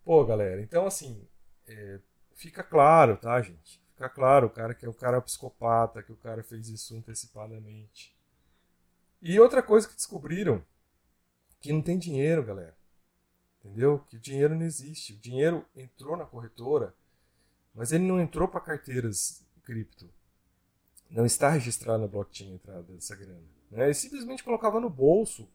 Pô, 0.04 0.26
galera, 0.26 0.62
então 0.62 0.88
assim, 0.88 1.28
é, 1.68 2.00
fica 2.34 2.64
claro, 2.64 3.18
tá, 3.18 3.40
gente? 3.42 3.82
ficar 4.02 4.10
claro, 4.10 4.48
o 4.48 4.50
cara 4.50 4.74
que 4.74 4.86
é 4.86 4.90
o 4.90 4.94
cara 4.94 5.18
é 5.18 5.22
psicopata, 5.22 6.02
que 6.02 6.12
o 6.12 6.18
cara 6.18 6.42
fez 6.42 6.70
isso 6.70 6.98
antecipadamente. 6.98 8.18
E 9.22 9.40
outra 9.40 9.62
coisa 9.62 9.88
que 9.88 9.96
descobriram, 9.96 10.66
que 11.60 11.72
não 11.72 11.82
tem 11.82 12.00
dinheiro, 12.00 12.44
galera. 12.44 12.76
Entendeu? 13.60 14.00
Que 14.00 14.18
o 14.18 14.20
dinheiro 14.20 14.56
não 14.56 14.66
existe. 14.66 15.14
O 15.14 15.20
dinheiro 15.20 15.64
entrou 15.76 16.18
na 16.18 16.26
corretora, 16.26 16.96
mas 17.76 17.92
ele 17.92 18.04
não 18.04 18.20
entrou 18.20 18.48
para 18.48 18.60
carteiras 18.60 19.46
cripto. 19.64 20.12
Não 21.12 21.26
está 21.26 21.50
registrado 21.50 22.02
na 22.02 22.08
blockchain 22.08 22.52
a 22.52 22.56
entrada 22.56 22.94
dessa 22.94 23.16
grana. 23.16 23.44
Né? 23.70 23.86
Ele 23.86 23.94
simplesmente 23.94 24.44
colocava 24.44 24.80
no 24.80 24.90
bolso 24.90 25.48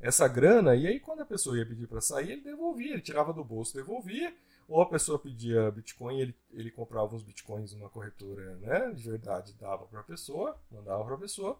essa 0.00 0.28
grana 0.28 0.74
e 0.76 0.86
aí 0.86 1.00
quando 1.00 1.20
a 1.20 1.26
pessoa 1.26 1.58
ia 1.58 1.66
pedir 1.66 1.86
para 1.86 2.00
sair, 2.00 2.32
ele 2.32 2.42
devolvia, 2.42 2.92
ele 2.92 3.02
tirava 3.02 3.32
do 3.32 3.44
bolso, 3.44 3.74
devolvia, 3.74 4.34
ou 4.68 4.80
a 4.80 4.86
pessoa 4.86 5.18
pedia 5.18 5.70
Bitcoin, 5.70 6.20
ele, 6.20 6.34
ele 6.52 6.70
comprava 6.70 7.14
uns 7.14 7.22
Bitcoins 7.22 7.72
numa 7.72 7.88
corretora 7.88 8.56
né, 8.56 8.92
de 8.92 9.02
verdade, 9.02 9.54
dava 9.54 9.84
para 9.86 10.00
a 10.00 10.04
pessoa, 10.04 10.56
mandava 10.70 11.04
para 11.04 11.14
a 11.14 11.18
pessoa, 11.18 11.58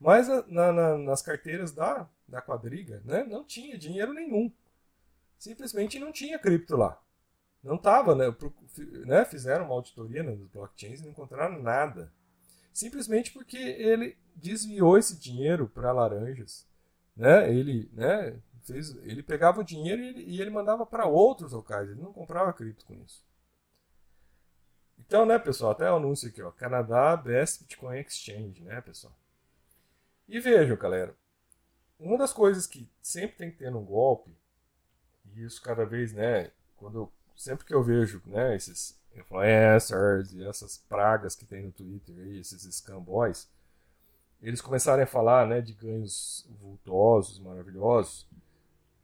mas 0.00 0.28
na, 0.48 0.72
na, 0.72 0.98
nas 0.98 1.22
carteiras 1.22 1.72
da, 1.72 2.08
da 2.26 2.40
quadriga 2.40 3.02
né, 3.04 3.24
não 3.24 3.44
tinha 3.44 3.78
dinheiro 3.78 4.12
nenhum. 4.12 4.50
Simplesmente 5.38 5.98
não 5.98 6.12
tinha 6.12 6.38
cripto 6.38 6.76
lá. 6.76 7.00
Não 7.62 7.76
estava, 7.76 8.14
né, 8.14 8.34
né, 9.04 9.24
Fizeram 9.24 9.66
uma 9.66 9.74
auditoria 9.74 10.22
nas 10.22 10.38
blockchains 10.38 11.00
e 11.00 11.04
não 11.04 11.10
encontraram 11.10 11.60
nada. 11.60 12.12
Simplesmente 12.76 13.32
porque 13.32 13.56
ele 13.56 14.18
desviou 14.34 14.98
esse 14.98 15.18
dinheiro 15.18 15.66
para 15.66 15.92
laranjas. 15.92 16.66
Né? 17.16 17.50
Ele, 17.50 17.88
né, 17.90 18.38
fez, 18.64 18.94
ele 18.96 19.22
pegava 19.22 19.62
o 19.62 19.64
dinheiro 19.64 20.02
e 20.02 20.08
ele, 20.08 20.22
e 20.24 20.40
ele 20.42 20.50
mandava 20.50 20.84
para 20.84 21.06
outros 21.06 21.52
locais. 21.52 21.88
Ele 21.88 22.02
não 22.02 22.12
comprava 22.12 22.52
cripto 22.52 22.84
com 22.84 22.92
isso. 23.02 23.24
Então, 24.98 25.24
né, 25.24 25.38
pessoal, 25.38 25.72
até 25.72 25.90
o 25.90 25.96
anúncio 25.96 26.28
aqui, 26.28 26.42
ó, 26.42 26.50
Canadá 26.50 27.16
Best 27.16 27.62
Bitcoin 27.62 27.98
Exchange, 27.98 28.62
né, 28.62 28.78
pessoal? 28.82 29.16
E 30.28 30.38
vejam, 30.38 30.76
galera, 30.76 31.16
uma 31.98 32.18
das 32.18 32.34
coisas 32.34 32.66
que 32.66 32.86
sempre 33.00 33.38
tem 33.38 33.50
que 33.50 33.56
ter 33.56 33.70
no 33.70 33.80
golpe, 33.80 34.36
e 35.32 35.44
isso 35.44 35.62
cada 35.62 35.86
vez, 35.86 36.12
né, 36.12 36.50
quando 36.76 36.98
eu, 36.98 37.12
sempre 37.34 37.64
que 37.64 37.72
eu 37.72 37.82
vejo, 37.82 38.20
né, 38.26 38.54
esses 38.54 39.00
influencers 39.16 40.32
e 40.32 40.44
essas 40.44 40.78
pragas 40.88 41.34
que 41.34 41.44
tem 41.44 41.62
no 41.62 41.72
Twitter, 41.72 42.14
aí, 42.18 42.38
esses 42.38 42.62
scam 42.74 43.00
boys, 43.00 43.48
eles 44.42 44.60
começarem 44.60 45.04
a 45.04 45.06
falar, 45.06 45.46
né, 45.46 45.60
de 45.60 45.72
ganhos 45.72 46.46
vultosos, 46.60 47.38
maravilhosos, 47.38 48.26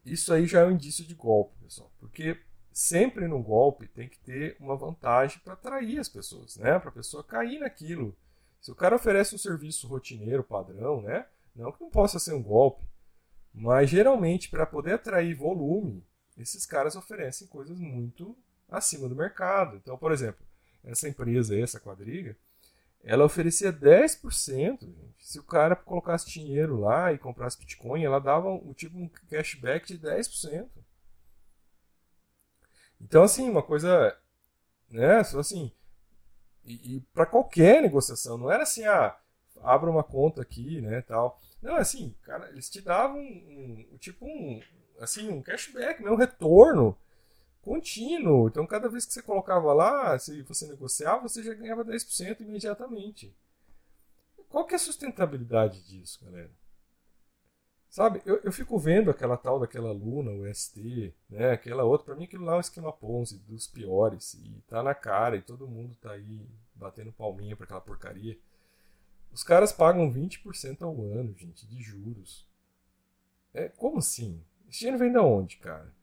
isso 0.05 0.33
aí 0.33 0.46
já 0.46 0.61
é 0.61 0.66
um 0.66 0.72
indício 0.72 1.05
de 1.05 1.14
golpe, 1.14 1.55
pessoal, 1.62 1.90
porque 1.98 2.38
sempre 2.72 3.27
no 3.27 3.42
golpe 3.42 3.87
tem 3.87 4.09
que 4.09 4.18
ter 4.18 4.57
uma 4.61 4.77
vantagem 4.77 5.40
para 5.44 5.55
atrair 5.55 5.98
as 5.98 6.09
pessoas, 6.09 6.57
né, 6.57 6.79
para 6.79 6.90
a 6.90 6.92
pessoa 6.92 7.25
cair 7.25 7.61
naquilo 7.61 8.16
se 8.62 8.70
o 8.70 8.77
cara 8.77 8.94
oferece 8.94 9.35
um 9.35 9.38
serviço 9.38 9.88
rotineiro, 9.88 10.44
padrão, 10.44 11.03
né? 11.03 11.27
Não 11.55 11.72
que 11.72 11.83
não 11.83 11.90
possa 11.90 12.20
ser 12.20 12.33
um 12.33 12.42
golpe, 12.42 12.85
mas 13.53 13.90
geralmente 13.90 14.48
para 14.48 14.64
poder 14.64 14.94
atrair 14.94 15.35
volume, 15.35 16.07
esses 16.38 16.64
caras 16.64 16.94
oferecem 16.94 17.48
coisas 17.48 17.79
muito 17.81 18.37
acima 18.73 19.09
do 19.09 19.17
mercado. 19.17 19.77
Então, 19.77 19.97
por 19.97 20.13
exemplo, 20.13 20.45
essa 20.85 21.09
empresa, 21.09 21.59
essa 21.59 21.79
quadriga, 21.79 22.37
ela 23.05 23.25
oferecia 23.25 23.73
10%. 23.73 24.81
Gente. 24.81 25.15
Se 25.19 25.39
o 25.39 25.45
cara 25.45 25.77
colocasse 25.77 26.31
dinheiro 26.31 26.79
lá 26.81 27.13
e 27.13 27.19
comprasse 27.19 27.59
Bitcoin, 27.59 28.05
ela 28.05 28.19
dava 28.19 28.49
um 28.49 28.73
tipo 28.73 28.99
um 28.99 29.09
cashback 29.31 29.87
de 29.87 29.99
10%. 29.99 30.69
Então, 33.01 33.23
assim, 33.25 33.49
uma 33.51 33.63
coisa, 33.63 34.17
né, 34.89 35.25
só 35.25 35.41
assim, 35.41 35.73
e, 36.65 36.97
e 36.97 37.01
para 37.13 37.27
qualquer 37.27 37.83
negociação, 37.83 38.39
não 38.39 38.51
era 38.51 38.63
assim, 38.63 38.85
ah, 38.85 39.17
abra 39.61 39.91
uma 39.91 40.05
conta 40.05 40.43
aqui, 40.43 40.81
né, 40.81 41.03
tal. 41.03 41.41
Não, 41.61 41.77
assim, 41.77 42.15
cara, 42.23 42.49
eles 42.51 42.71
te 42.71 42.81
davam 42.81 43.19
um, 43.19 43.87
um 43.93 43.97
tipo 43.99 44.25
um, 44.25 44.63
assim, 45.01 45.29
um 45.29 45.43
cashback, 45.43 46.03
né, 46.03 46.11
um 46.11 46.17
retorno 46.17 46.97
contínuo. 47.62 48.48
Então, 48.48 48.66
cada 48.66 48.88
vez 48.88 49.07
que 49.07 49.14
você 49.14 49.22
colocava 49.22 49.72
lá, 49.72 50.18
se 50.18 50.42
você 50.42 50.66
negociava, 50.66 51.22
você 51.22 51.42
já 51.42 51.55
ganhava 51.55 51.85
10% 51.85 52.40
imediatamente. 52.40 53.35
Qual 54.48 54.66
que 54.66 54.75
é 54.75 54.77
a 54.77 54.81
sustentabilidade 54.81 55.83
disso, 55.85 56.22
galera? 56.22 56.51
Sabe, 57.88 58.22
eu, 58.25 58.40
eu 58.42 58.51
fico 58.51 58.79
vendo 58.79 59.11
aquela 59.11 59.37
tal 59.37 59.61
daquela 59.61 59.92
Luna, 59.92 60.31
o 60.31 60.55
ST, 60.55 61.14
né, 61.29 61.53
aquela 61.53 61.85
outra, 61.85 62.07
para 62.07 62.14
mim 62.14 62.25
aquilo 62.25 62.44
lá 62.44 62.55
é 62.55 62.57
um 62.57 62.61
esquema 62.61 62.90
Ponzi 62.90 63.38
dos 63.40 63.66
piores, 63.66 64.33
e 64.33 64.62
tá 64.66 64.83
na 64.83 64.94
cara, 64.94 65.37
e 65.37 65.42
todo 65.42 65.68
mundo 65.68 65.94
tá 66.01 66.12
aí 66.12 66.48
batendo 66.75 67.12
palminha 67.12 67.55
para 67.55 67.64
aquela 67.64 67.83
porcaria. 67.83 68.38
Os 69.31 69.44
caras 69.44 69.72
pagam 69.72 70.11
20% 70.11 70.83
ao 70.83 71.03
ano, 71.03 71.35
gente, 71.37 71.66
de 71.66 71.83
juros. 71.83 72.46
É, 73.53 73.68
como 73.68 73.98
assim? 73.98 74.42
Esse 74.70 74.81
dinheiro 74.81 74.98
vem 74.98 75.12
da 75.12 75.22
onde, 75.22 75.59
cara? 75.59 75.94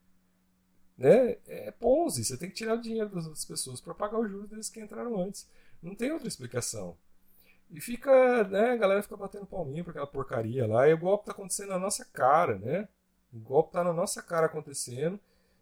Né? 1.00 1.38
É 1.48 1.72
Ponzi, 1.72 2.26
você 2.26 2.36
tem 2.36 2.50
que 2.50 2.56
tirar 2.56 2.76
o 2.76 2.82
dinheiro 2.82 3.10
das 3.10 3.24
outras 3.24 3.46
pessoas 3.46 3.80
para 3.80 3.94
pagar 3.94 4.20
os 4.20 4.30
juros 4.30 4.50
deles 4.50 4.70
que 4.70 4.82
entraram 4.82 5.18
antes. 5.18 5.50
Não 5.82 5.96
tem 5.96 6.12
outra 6.12 6.28
explicação. 6.28 6.98
E 7.72 7.80
fica, 7.80 8.44
né, 8.44 8.72
a 8.72 8.76
galera 8.76 9.02
fica 9.02 9.16
batendo 9.16 9.46
palminha 9.46 9.82
pra 9.82 9.92
aquela 9.92 10.08
porcaria 10.08 10.68
lá, 10.68 10.90
e 10.90 10.94
o 10.94 10.98
golpe 10.98 11.26
tá 11.26 11.32
acontecendo 11.32 11.70
na 11.70 11.80
nossa 11.80 12.04
cara, 12.04 12.58
né? 12.58 12.90
O 13.32 13.40
golpe 13.40 13.72
tá 13.72 13.82
na 13.82 13.94
nossa 13.94 14.22
cara 14.22 14.48
acontecendo. 14.48 15.18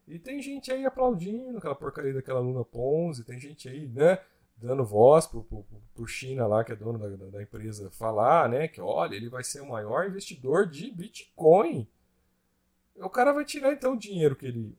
E 0.08 0.18
tem 0.18 0.42
gente 0.42 0.72
aí 0.72 0.86
aplaudindo 0.86 1.60
aquela 1.60 1.76
porcaria 1.76 2.14
daquela 2.14 2.40
Luna 2.40 2.66
Ponzi, 2.66 3.24
tem 3.24 3.40
gente 3.40 3.70
aí, 3.70 3.88
né, 3.90 4.18
dando 4.56 4.84
voz 4.84 5.28
pro, 5.28 5.44
pro, 5.44 5.64
pro 5.94 6.08
China 6.08 6.48
lá, 6.48 6.64
que 6.64 6.72
é 6.72 6.76
dono 6.76 6.98
da, 6.98 7.28
da, 7.28 7.44
empresa, 7.44 7.92
falar, 7.92 8.50
né, 8.50 8.68
que 8.68 8.82
olha, 8.82 9.14
ele 9.14 9.30
vai 9.30 9.44
ser 9.44 9.62
o 9.62 9.70
maior 9.70 10.08
investidor 10.08 10.66
de 10.66 10.90
Bitcoin. 10.90 11.88
O 12.96 13.10
cara 13.10 13.34
vai 13.34 13.46
tirar 13.46 13.72
então 13.74 13.94
o 13.94 14.00
dinheiro 14.00 14.36
que 14.36 14.48
ele 14.48 14.76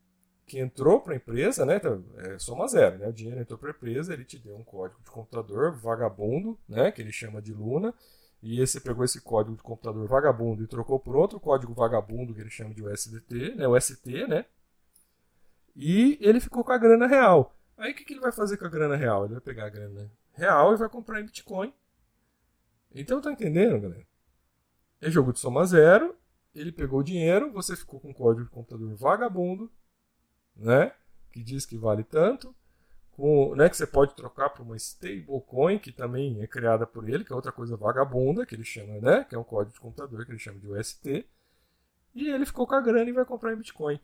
que 0.48 0.58
entrou 0.58 1.00
para 1.00 1.12
a 1.12 1.16
empresa, 1.16 1.64
né? 1.66 1.76
Então, 1.76 2.02
é 2.16 2.38
soma 2.38 2.66
zero, 2.66 2.98
né? 2.98 3.08
O 3.08 3.12
dinheiro 3.12 3.40
entrou 3.40 3.58
para 3.58 3.68
a 3.68 3.72
empresa, 3.72 4.12
ele 4.12 4.24
te 4.24 4.38
deu 4.38 4.56
um 4.56 4.64
código 4.64 5.00
de 5.04 5.10
computador 5.10 5.72
vagabundo, 5.72 6.58
né? 6.68 6.90
Que 6.90 7.02
ele 7.02 7.12
chama 7.12 7.40
de 7.40 7.52
Luna. 7.52 7.94
E 8.42 8.60
esse 8.60 8.80
pegou 8.80 9.04
esse 9.04 9.20
código 9.20 9.56
de 9.56 9.62
computador 9.62 10.06
vagabundo 10.08 10.62
e 10.62 10.66
trocou 10.66 10.98
por 10.98 11.14
outro 11.14 11.38
código 11.38 11.74
vagabundo 11.74 12.34
que 12.34 12.40
ele 12.40 12.50
chama 12.50 12.72
de 12.72 12.82
USDT, 12.82 13.56
né? 13.56 13.68
O 13.68 13.78
ST, 13.78 14.26
né? 14.26 14.46
E 15.76 16.18
ele 16.20 16.40
ficou 16.40 16.64
com 16.64 16.72
a 16.72 16.78
grana 16.78 17.06
real. 17.06 17.54
Aí 17.76 17.92
o 17.92 17.94
que, 17.94 18.04
que 18.04 18.14
ele 18.14 18.20
vai 18.20 18.32
fazer 18.32 18.56
com 18.56 18.64
a 18.64 18.70
grana 18.70 18.96
real? 18.96 19.24
Ele 19.24 19.34
vai 19.34 19.42
pegar 19.42 19.66
a 19.66 19.70
grana 19.70 20.10
real 20.32 20.72
e 20.72 20.76
vai 20.76 20.88
comprar 20.88 21.20
em 21.20 21.24
Bitcoin. 21.24 21.72
Então 22.94 23.20
tá 23.20 23.30
entendendo, 23.30 23.80
galera? 23.80 24.06
É 25.00 25.10
jogo 25.10 25.32
de 25.32 25.38
soma 25.38 25.64
zero. 25.66 26.16
Ele 26.54 26.72
pegou 26.72 27.00
o 27.00 27.04
dinheiro, 27.04 27.52
você 27.52 27.76
ficou 27.76 28.00
com 28.00 28.10
o 28.10 28.14
código 28.14 28.44
de 28.44 28.50
computador 28.50 28.94
vagabundo, 28.96 29.70
né? 30.58 30.92
Que 31.30 31.42
diz 31.42 31.64
que 31.64 31.76
vale 31.76 32.02
tanto, 32.02 32.54
com, 33.12 33.54
né, 33.56 33.68
que 33.68 33.76
você 33.76 33.86
pode 33.86 34.14
trocar 34.14 34.50
por 34.50 34.62
uma 34.62 34.76
stablecoin 34.76 35.78
que 35.78 35.90
também 35.90 36.40
é 36.40 36.46
criada 36.46 36.86
por 36.86 37.08
ele, 37.08 37.24
que 37.24 37.32
é 37.32 37.36
outra 37.36 37.50
coisa 37.50 37.76
vagabunda 37.76 38.46
que 38.46 38.54
ele 38.54 38.64
chama, 38.64 39.00
né? 39.00 39.24
Que 39.24 39.34
é 39.34 39.38
um 39.38 39.44
código 39.44 39.74
de 39.74 39.80
computador 39.80 40.24
que 40.24 40.30
ele 40.30 40.38
chama 40.38 40.60
de 40.60 40.68
UST. 40.68 41.26
E 42.14 42.28
ele 42.28 42.46
ficou 42.46 42.66
com 42.66 42.74
a 42.74 42.80
grana 42.80 43.10
e 43.10 43.12
vai 43.12 43.24
comprar 43.24 43.52
em 43.52 43.56
Bitcoin. 43.56 44.00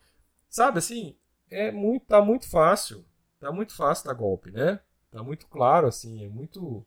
Sabe 0.48 0.78
assim, 0.78 1.16
é 1.50 1.70
muito, 1.70 2.06
tá 2.06 2.20
muito 2.20 2.48
fácil, 2.48 3.04
tá 3.38 3.52
muito 3.52 3.74
fácil 3.74 4.06
dar 4.06 4.14
golpe, 4.14 4.50
né? 4.50 4.80
Tá 5.10 5.22
muito 5.22 5.46
claro 5.46 5.86
assim, 5.86 6.24
é 6.24 6.28
muito, 6.28 6.84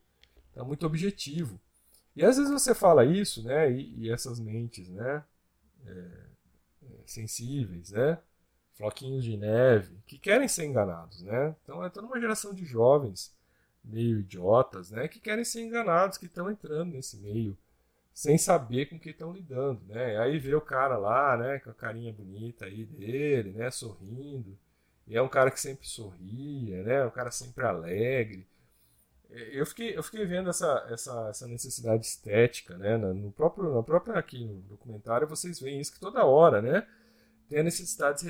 tá 0.54 0.64
muito 0.64 0.86
objetivo. 0.86 1.60
E 2.16 2.26
às 2.26 2.36
vezes 2.36 2.52
você 2.52 2.76
fala 2.76 3.06
isso, 3.06 3.44
né? 3.44 3.72
E, 3.72 4.06
e 4.06 4.12
essas 4.12 4.40
mentes, 4.40 4.90
né? 4.90 5.24
É, 5.86 5.92
é, 6.84 6.88
sensíveis, 7.06 7.92
né? 7.92 8.20
Floquinhos 8.78 9.24
de 9.24 9.36
neve, 9.36 9.98
que 10.06 10.18
querem 10.18 10.48
ser 10.48 10.66
enganados, 10.66 11.22
né? 11.24 11.56
Então 11.64 11.84
é 11.84 11.90
toda 11.90 12.08
uma 12.08 12.20
geração 12.20 12.54
de 12.54 12.64
jovens 12.66 13.36
meio 13.84 14.20
idiotas, 14.20 14.92
né, 14.92 15.08
que 15.08 15.20
querem 15.20 15.46
ser 15.46 15.62
enganados, 15.62 16.18
que 16.18 16.26
estão 16.26 16.52
entrando 16.52 16.92
nesse 16.92 17.18
meio 17.18 17.58
sem 18.14 18.38
saber 18.38 18.88
com 18.88 19.00
que 19.00 19.12
estão 19.12 19.32
lidando, 19.32 19.80
né? 19.88 20.18
Aí 20.18 20.40
vê 20.40 20.56
o 20.56 20.62
cara 20.62 20.98
lá, 20.98 21.38
né, 21.38 21.60
com 21.60 21.70
a 21.70 21.74
carinha 21.74 22.12
bonita 22.12 22.66
aí 22.66 22.84
dele, 22.84 23.52
né, 23.52 23.70
sorrindo. 23.70 24.58
E 25.08 25.16
é 25.16 25.22
um 25.22 25.30
cara 25.30 25.52
que 25.52 25.60
sempre 25.60 25.88
sorria, 25.88 26.84
né? 26.84 27.06
Um 27.06 27.12
cara 27.12 27.32
sempre 27.32 27.64
alegre. 27.66 28.46
Eu 29.30 29.66
fiquei, 29.66 29.96
eu 29.96 30.04
fiquei 30.04 30.26
vendo 30.26 30.50
essa, 30.50 30.86
essa, 30.90 31.28
essa 31.30 31.48
necessidade 31.48 32.06
estética, 32.06 32.78
né? 32.78 32.98
No 32.98 33.32
próprio, 33.32 33.72
no 33.74 33.84
próprio 33.84 34.18
aqui 34.18 34.44
no 34.44 34.62
documentário 34.62 35.28
vocês 35.28 35.60
veem 35.60 35.80
isso 35.80 35.94
que 35.94 36.00
toda 36.00 36.26
hora, 36.26 36.62
né? 36.62 36.88
Tem 37.50 37.60
a 37.60 37.64
necessidade 37.64 38.20
de 38.20 38.28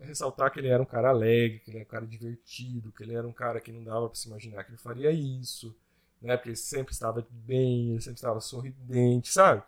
ressaltar 0.00 0.50
que 0.52 0.58
ele 0.58 0.68
era 0.68 0.82
um 0.82 0.86
cara 0.86 1.10
alegre, 1.10 1.60
que 1.60 1.70
ele 1.70 1.78
era 1.78 1.86
um 1.86 1.90
cara 1.90 2.06
divertido, 2.06 2.92
que 2.92 3.02
ele 3.02 3.14
era 3.14 3.26
um 3.26 3.32
cara 3.32 3.60
que 3.60 3.70
não 3.70 3.84
dava 3.84 4.08
para 4.08 4.18
se 4.18 4.28
imaginar 4.28 4.64
que 4.64 4.70
ele 4.70 4.78
faria 4.78 5.10
isso, 5.10 5.76
né? 6.20 6.36
Porque 6.36 6.50
ele 6.50 6.56
sempre 6.56 6.92
estava 6.92 7.26
bem, 7.30 7.92
ele 7.92 8.00
sempre 8.00 8.18
estava 8.18 8.40
sorridente, 8.40 9.32
sabe? 9.32 9.62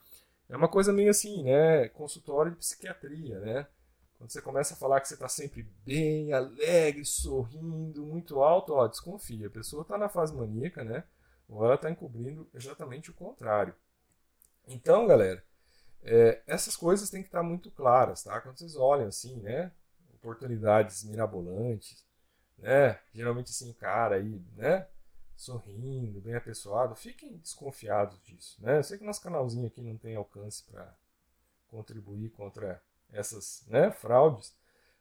É 0.49 0.57
uma 0.57 0.69
coisa 0.69 0.93
meio 0.93 1.11
assim, 1.11 1.45
né? 1.45 1.89
Consultório 1.91 2.53
de 2.53 2.59
psiquiatria, 2.59 3.39
né? 3.41 3.67
Quando 4.17 4.31
você 4.31 4.43
começa 4.43 4.75
a 4.75 4.77
falar 4.77 5.01
que 5.01 5.07
você 5.07 5.15
está 5.15 5.29
sempre 5.29 5.63
bem, 5.87 6.33
alegre, 6.33 7.05
sorrindo, 7.05 8.05
muito 8.05 8.43
alto, 8.43 8.73
ó, 8.73 8.89
desconfia. 8.89 9.47
A 9.47 9.51
pessoa 9.51 9.83
está 9.83 9.97
na 9.97 10.09
fase 10.09 10.35
maníaca, 10.35 10.83
né? 10.83 11.05
Ou 11.49 11.65
ela 11.65 11.77
está 11.77 11.89
encobrindo 11.89 12.49
exatamente 12.53 13.11
o 13.11 13.15
contrário. 13.15 13.73
Então, 14.67 15.07
galera, 15.07 15.43
é, 16.03 16.43
essas 16.47 16.77
coisas 16.77 17.11
têm 17.11 17.23
que 17.23 17.29
estar 17.29 17.43
muito 17.43 17.71
claras, 17.71 18.23
tá? 18.23 18.41
Quando 18.41 18.59
vocês 18.59 18.77
olham 18.77 19.09
assim, 19.09 19.37
né? 19.41 19.73
Oportunidades 20.15 21.05
mirabolantes, 21.05 22.05
né? 22.59 22.99
Geralmente 23.13 23.51
assim, 23.51 23.73
cara 23.73 24.17
aí, 24.17 24.43
né? 24.57 24.87
Sorrindo, 25.37 26.21
bem 26.21 26.35
apessoado, 26.35 26.97
fiquem 26.97 27.37
desconfiados 27.37 28.21
disso, 28.25 28.57
né? 28.61 28.79
Eu 28.79 28.83
sei 28.83 28.99
que 28.99 29.05
nosso 29.05 29.23
canalzinho 29.23 29.67
aqui 29.67 29.81
não 29.81 29.97
tem 29.97 30.17
alcance 30.17 30.65
para 30.65 30.93
contribuir 31.69 32.31
contra 32.31 32.83
essas 33.11 33.65
né, 33.69 33.91
fraudes, 33.91 34.55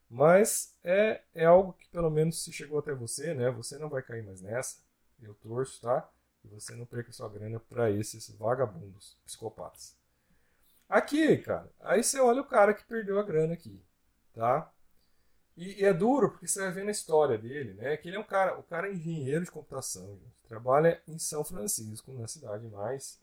mas 0.10 0.76
é, 0.84 1.22
é 1.34 1.46
algo 1.46 1.74
que 1.74 1.88
pelo 1.90 2.10
menos 2.10 2.44
se 2.44 2.52
chegou 2.54 2.80
até 2.80 2.94
você, 2.94 3.34
né? 3.34 3.50
Você 3.52 3.78
não 3.78 3.90
vai 3.90 4.02
cair 4.02 4.24
mais 4.24 4.42
nessa. 4.42 4.78
Eu 5.22 5.34
torço, 5.34 5.82
tá? 5.82 6.08
E 6.46 6.48
você 6.48 6.76
não 6.76 6.86
perca 6.86 7.12
sua 7.12 7.28
grana 7.28 7.60
para 7.60 7.90
esses 7.92 8.30
vagabundos, 8.30 9.18
psicopatas. 9.26 9.97
Aqui, 10.90 11.38
cara, 11.38 11.70
aí 11.82 12.04
você 12.04 12.20
olha 12.20 12.42
o 12.42 12.46
cara 12.48 12.74
que 12.74 12.86
perdeu 12.86 13.20
a 13.20 13.24
grana 13.24 13.54
aqui, 13.54 13.82
tá? 14.34 14.72
E, 15.56 15.82
e, 15.82 15.86
é 15.86 15.94
duro 15.94 16.30
porque 16.30 16.48
você 16.48 16.62
vai 16.62 16.72
ver 16.72 16.86
na 16.86 16.92
história 16.92 17.38
dele, 17.38 17.74
né? 17.74 17.98
Que 17.98 18.10
ele 18.10 18.18
é 18.18 18.20
um 18.20 18.24
cara, 18.24 18.58
o 18.58 18.64
cara 18.64 18.88
é 18.88 18.94
engenheiro 18.94 19.44
de 19.44 19.52
computação, 19.52 20.08
gente. 20.16 20.48
Trabalha 20.48 21.02
em 21.08 21.18
São 21.18 21.44
Francisco, 21.44 22.14
na 22.14 22.28
cidade 22.28 22.68
mais 22.68 23.20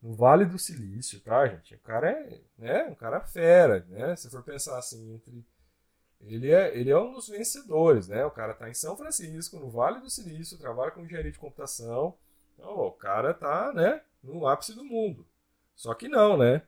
no 0.00 0.14
Vale 0.14 0.44
do 0.44 0.58
Silício, 0.58 1.20
tá, 1.20 1.46
gente? 1.46 1.74
O 1.74 1.80
cara 1.80 2.10
é, 2.10 2.40
né, 2.56 2.84
um 2.84 2.94
cara 2.94 3.20
fera, 3.20 3.84
né? 3.88 4.14
Se 4.16 4.30
for 4.30 4.42
pensar 4.42 4.78
assim 4.78 5.14
entre 5.14 5.44
ele 6.20 6.50
é, 6.50 6.76
ele 6.76 6.90
é 6.90 6.98
um 6.98 7.12
dos 7.12 7.28
vencedores, 7.28 8.08
né? 8.08 8.24
O 8.24 8.30
cara 8.30 8.52
tá 8.52 8.68
em 8.68 8.74
São 8.74 8.96
Francisco, 8.96 9.58
no 9.58 9.70
Vale 9.70 10.00
do 10.00 10.10
Silício, 10.10 10.58
trabalha 10.58 10.90
com 10.90 11.00
engenharia 11.00 11.30
de 11.30 11.38
computação. 11.38 12.14
Então, 12.54 12.70
o 12.70 12.90
cara 12.90 13.32
tá, 13.32 13.72
né, 13.72 14.02
no 14.22 14.46
ápice 14.46 14.74
do 14.74 14.84
mundo. 14.84 15.24
Só 15.76 15.94
que 15.94 16.08
não, 16.08 16.36
né? 16.36 16.62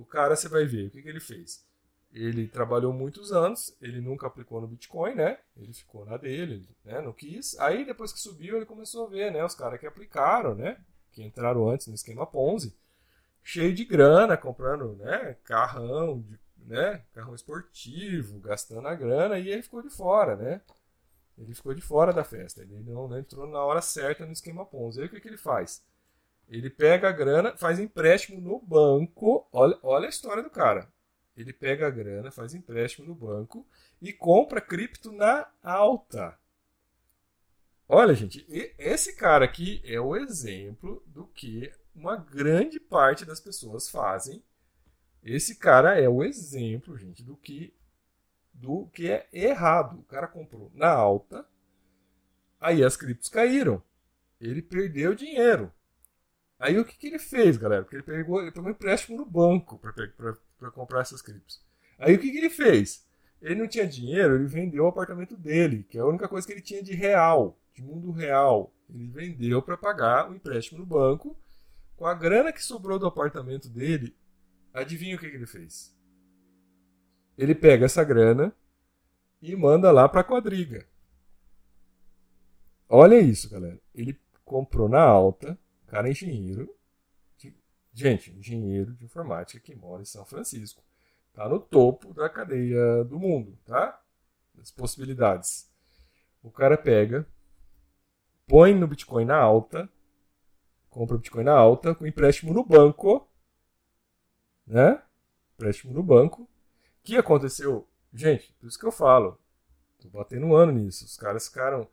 O 0.00 0.04
cara, 0.04 0.36
você 0.36 0.48
vai 0.48 0.64
ver, 0.64 0.86
o 0.86 0.90
que, 0.90 1.02
que 1.02 1.08
ele 1.08 1.20
fez? 1.20 1.64
Ele 2.12 2.48
trabalhou 2.48 2.92
muitos 2.92 3.32
anos, 3.32 3.76
ele 3.80 4.00
nunca 4.00 4.26
aplicou 4.26 4.60
no 4.60 4.66
Bitcoin, 4.66 5.14
né? 5.14 5.38
Ele 5.56 5.72
ficou 5.72 6.04
na 6.04 6.16
dele, 6.16 6.68
né? 6.84 7.00
Não 7.00 7.12
quis. 7.12 7.58
Aí, 7.60 7.84
depois 7.84 8.12
que 8.12 8.18
subiu, 8.18 8.56
ele 8.56 8.66
começou 8.66 9.06
a 9.06 9.10
ver, 9.10 9.30
né? 9.30 9.44
Os 9.44 9.54
caras 9.54 9.78
que 9.78 9.86
aplicaram, 9.86 10.54
né? 10.54 10.76
que 11.12 11.22
entraram 11.22 11.68
antes 11.68 11.86
no 11.86 11.94
esquema 11.94 12.26
Ponzi, 12.26 12.76
cheio 13.42 13.74
de 13.74 13.84
grana, 13.84 14.36
comprando 14.36 14.94
né, 14.96 15.36
carrão, 15.44 16.24
né, 16.56 17.02
carrão 17.12 17.34
esportivo, 17.34 18.38
gastando 18.40 18.86
a 18.86 18.94
grana, 18.94 19.38
e 19.38 19.48
ele 19.48 19.62
ficou 19.62 19.82
de 19.82 19.90
fora, 19.90 20.36
né? 20.36 20.60
Ele 21.38 21.54
ficou 21.54 21.72
de 21.72 21.80
fora 21.80 22.12
da 22.12 22.22
festa, 22.22 22.60
ele 22.60 22.78
não, 22.80 23.08
não 23.08 23.18
entrou 23.18 23.46
na 23.46 23.62
hora 23.64 23.80
certa 23.80 24.26
no 24.26 24.32
esquema 24.32 24.66
Ponzi. 24.66 25.00
Aí 25.00 25.06
o 25.06 25.10
que, 25.10 25.20
que 25.20 25.28
ele 25.28 25.38
faz? 25.38 25.82
Ele 26.50 26.68
pega 26.68 27.08
a 27.08 27.12
grana, 27.12 27.56
faz 27.56 27.78
empréstimo 27.78 28.40
no 28.40 28.58
banco, 28.58 29.48
olha, 29.52 29.78
olha 29.84 30.06
a 30.06 30.10
história 30.10 30.42
do 30.42 30.50
cara. 30.50 30.92
Ele 31.36 31.52
pega 31.52 31.86
a 31.86 31.90
grana, 31.90 32.32
faz 32.32 32.54
empréstimo 32.54 33.06
no 33.06 33.14
banco 33.14 33.64
e 34.02 34.12
compra 34.12 34.60
cripto 34.60 35.12
na 35.12 35.46
alta. 35.62 36.36
Olha, 37.88 38.14
gente, 38.14 38.44
esse 38.76 39.14
cara 39.14 39.44
aqui 39.44 39.80
é 39.84 40.00
o 40.00 40.16
exemplo 40.16 41.02
do 41.06 41.24
que 41.28 41.72
uma 41.94 42.16
grande 42.16 42.80
parte 42.80 43.24
das 43.24 43.40
pessoas 43.40 43.88
fazem. 43.88 44.42
Esse 45.22 45.54
cara 45.54 46.00
é 46.00 46.08
o 46.08 46.24
exemplo, 46.24 46.98
gente, 46.98 47.22
do 47.22 47.36
que 47.36 47.72
do 48.52 48.86
que 48.88 49.08
é 49.08 49.28
errado. 49.32 50.00
O 50.00 50.04
cara 50.04 50.26
comprou 50.26 50.70
na 50.74 50.90
alta, 50.90 51.46
aí 52.60 52.84
as 52.84 52.96
criptos 52.96 53.28
caíram. 53.28 53.82
Ele 54.40 54.60
perdeu 54.60 55.14
dinheiro. 55.14 55.72
Aí 56.60 56.78
o 56.78 56.84
que, 56.84 56.96
que 56.96 57.08
ele 57.08 57.18
fez, 57.18 57.56
galera? 57.56 57.82
Porque 57.82 57.96
ele 57.96 58.02
pegou, 58.04 58.40
ele 58.40 58.52
pegou 58.52 58.68
um 58.68 58.72
empréstimo 58.72 59.16
no 59.16 59.24
banco 59.24 59.78
para 59.78 60.70
comprar 60.70 61.00
essas 61.00 61.20
criptos. 61.20 61.60
Aí 61.98 62.14
o 62.14 62.18
que, 62.20 62.30
que 62.30 62.38
ele 62.38 62.50
fez? 62.50 63.04
Ele 63.42 63.56
não 63.56 63.66
tinha 63.66 63.88
dinheiro, 63.88 64.36
ele 64.36 64.46
vendeu 64.46 64.84
o 64.84 64.88
apartamento 64.88 65.36
dele, 65.36 65.84
que 65.88 65.98
é 65.98 66.02
a 66.02 66.06
única 66.06 66.28
coisa 66.28 66.46
que 66.46 66.52
ele 66.52 66.60
tinha 66.60 66.82
de 66.82 66.94
real 66.94 67.58
de 67.74 67.82
mundo 67.82 68.10
real. 68.10 68.72
Ele 68.88 69.06
vendeu 69.06 69.62
para 69.62 69.76
pagar 69.76 70.30
o 70.30 70.34
empréstimo 70.34 70.80
no 70.80 70.86
banco. 70.86 71.36
Com 71.96 72.06
a 72.06 72.14
grana 72.14 72.52
que 72.52 72.62
sobrou 72.62 72.98
do 72.98 73.06
apartamento 73.06 73.68
dele, 73.68 74.16
adivinha 74.72 75.16
o 75.16 75.18
que, 75.18 75.28
que 75.28 75.36
ele 75.36 75.46
fez? 75.46 75.94
Ele 77.36 77.54
pega 77.54 77.86
essa 77.86 78.04
grana 78.04 78.54
e 79.40 79.54
manda 79.56 79.90
lá 79.90 80.08
para 80.08 80.20
a 80.20 80.24
quadriga. 80.24 80.86
Olha 82.88 83.18
isso, 83.18 83.48
galera. 83.48 83.78
Ele 83.94 84.18
comprou 84.44 84.88
na 84.88 85.00
alta, 85.00 85.58
cara 85.90 86.06
é 86.08 86.12
engenheiro, 86.12 86.72
de, 87.36 87.52
gente, 87.92 88.30
engenheiro 88.30 88.94
de 88.94 89.04
informática 89.04 89.58
que 89.58 89.74
mora 89.74 90.02
em 90.02 90.06
São 90.06 90.24
Francisco. 90.24 90.82
Tá 91.32 91.48
no 91.48 91.58
topo 91.58 92.14
da 92.14 92.28
cadeia 92.28 93.04
do 93.04 93.18
mundo, 93.18 93.58
tá? 93.64 94.00
Das 94.54 94.70
possibilidades. 94.70 95.68
O 96.42 96.50
cara 96.50 96.78
pega, 96.78 97.26
põe 98.46 98.74
no 98.74 98.86
Bitcoin 98.86 99.24
na 99.24 99.36
alta, 99.36 99.90
compra 100.88 101.16
o 101.16 101.18
Bitcoin 101.18 101.44
na 101.44 101.54
alta, 101.54 101.94
com 101.94 102.06
empréstimo 102.06 102.54
no 102.54 102.64
banco, 102.64 103.28
né? 104.66 105.02
Empréstimo 105.54 105.92
no 105.92 106.02
banco. 106.02 106.42
O 106.42 106.48
que 107.02 107.16
aconteceu? 107.16 107.88
Gente, 108.12 108.52
por 108.54 108.68
isso 108.68 108.78
que 108.78 108.86
eu 108.86 108.92
falo, 108.92 109.38
tô 110.00 110.08
batendo 110.08 110.46
um 110.46 110.54
ano 110.54 110.72
nisso. 110.72 111.04
Os 111.04 111.16
caras 111.16 111.48
ficaram. 111.48 111.88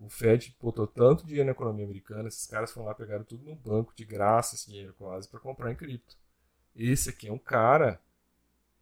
O 0.00 0.08
Fed 0.08 0.56
botou 0.58 0.86
tanto 0.86 1.26
dinheiro 1.26 1.44
na 1.44 1.52
economia 1.52 1.84
americana, 1.84 2.26
esses 2.26 2.46
caras 2.46 2.72
foram 2.72 2.86
lá, 2.86 2.94
pegaram 2.94 3.22
tudo 3.22 3.44
no 3.44 3.54
banco, 3.54 3.92
de 3.94 4.02
graça, 4.02 4.54
esse 4.54 4.70
dinheiro 4.70 4.94
quase, 4.94 5.28
para 5.28 5.38
comprar 5.38 5.70
em 5.70 5.76
cripto. 5.76 6.16
Esse 6.74 7.10
aqui 7.10 7.28
é 7.28 7.32
um 7.32 7.38
cara 7.38 8.00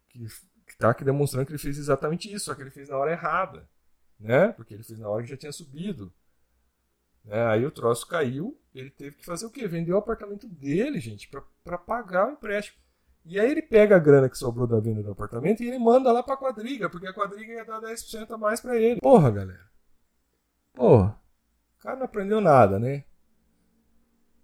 que, 0.07 0.25
que 0.65 0.77
tá 0.77 0.91
aqui 0.91 1.03
demonstrando 1.03 1.45
que 1.45 1.51
ele 1.51 1.59
fez 1.59 1.77
exatamente 1.77 2.33
isso, 2.33 2.45
só 2.45 2.55
que 2.55 2.61
ele 2.61 2.71
fez 2.71 2.87
na 2.87 2.97
hora 2.97 3.11
errada, 3.11 3.67
né? 4.17 4.53
Porque 4.53 4.73
ele 4.73 4.83
fez 4.83 4.97
na 4.97 5.09
hora 5.09 5.21
que 5.21 5.29
já 5.29 5.35
tinha 5.35 5.51
subido. 5.51 6.13
É, 7.27 7.41
aí 7.47 7.65
o 7.65 7.71
troço 7.71 8.07
caiu, 8.07 8.57
ele 8.73 8.89
teve 8.89 9.17
que 9.17 9.25
fazer 9.25 9.45
o 9.45 9.51
quê? 9.51 9.67
Vender 9.67 9.91
o 9.91 9.97
apartamento 9.97 10.47
dele, 10.47 11.01
gente, 11.01 11.29
para 11.63 11.77
pagar 11.77 12.29
o 12.29 12.31
empréstimo. 12.31 12.79
E 13.25 13.37
aí 13.37 13.51
ele 13.51 13.61
pega 13.61 13.97
a 13.97 13.99
grana 13.99 14.29
que 14.29 14.37
sobrou 14.37 14.65
da 14.65 14.79
venda 14.79 15.03
do 15.03 15.11
apartamento 15.11 15.61
e 15.61 15.67
ele 15.67 15.77
manda 15.77 16.13
lá 16.13 16.23
pra 16.23 16.37
quadriga, 16.37 16.89
porque 16.89 17.07
a 17.07 17.13
quadriga 17.13 17.51
ia 17.51 17.65
dar 17.65 17.81
10% 17.81 18.31
a 18.31 18.37
mais 18.37 18.61
para 18.61 18.77
ele. 18.77 19.01
Porra, 19.01 19.29
galera. 19.29 19.68
Porra. 20.79 21.19
O 21.77 21.81
cara 21.81 21.97
não 21.97 22.05
aprendeu 22.05 22.39
nada, 22.39 22.79
né? 22.79 23.03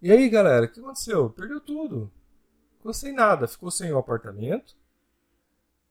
E 0.02 0.12
aí, 0.12 0.30
galera, 0.30 0.66
o 0.66 0.70
que 0.70 0.82
aconteceu? 0.82 1.30
Perdeu 1.30 1.62
tudo. 1.62 2.12
Ficou 2.76 2.94
sem 2.94 3.14
nada. 3.14 3.48
Ficou 3.48 3.72
sem 3.72 3.90
o 3.94 3.98
apartamento. 3.98 4.76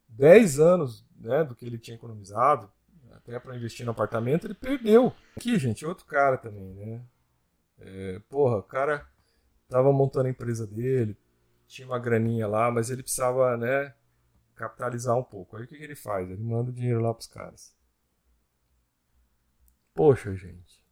10 0.07 0.61
anos 0.61 1.03
né, 1.19 1.43
do 1.45 1.55
que 1.55 1.65
ele 1.65 1.79
tinha 1.79 1.97
economizado 1.97 2.71
até 3.13 3.39
para 3.39 3.57
investir 3.57 3.87
no 3.87 3.93
apartamento, 3.93 4.47
ele 4.47 4.53
perdeu. 4.53 5.15
Aqui, 5.35 5.59
gente, 5.59 5.87
outro 5.87 6.05
cara 6.05 6.37
também, 6.37 6.75
né? 6.75 7.03
É, 7.79 8.19
porra, 8.29 8.59
o 8.59 8.63
cara 8.63 9.09
tava 9.67 9.91
montando 9.95 10.27
a 10.27 10.31
empresa 10.31 10.67
dele, 10.67 11.17
tinha 11.67 11.89
uma 11.89 11.99
graninha 11.99 12.47
lá, 12.47 12.71
mas 12.71 12.91
ele 12.91 13.03
precisava, 13.03 13.57
né, 13.57 13.95
capitalizar 14.55 15.17
um 15.17 15.25
pouco. 15.25 15.57
Aí 15.57 15.65
o 15.65 15.67
que, 15.67 15.79
que 15.79 15.83
ele 15.83 15.97
faz? 15.97 16.31
Ele 16.31 16.43
manda 16.43 16.71
o 16.71 16.75
dinheiro 16.75 17.01
lá 17.01 17.15
pros 17.15 17.27
caras. 17.27 17.75
Poxa, 19.95 20.35
gente. 20.35 20.85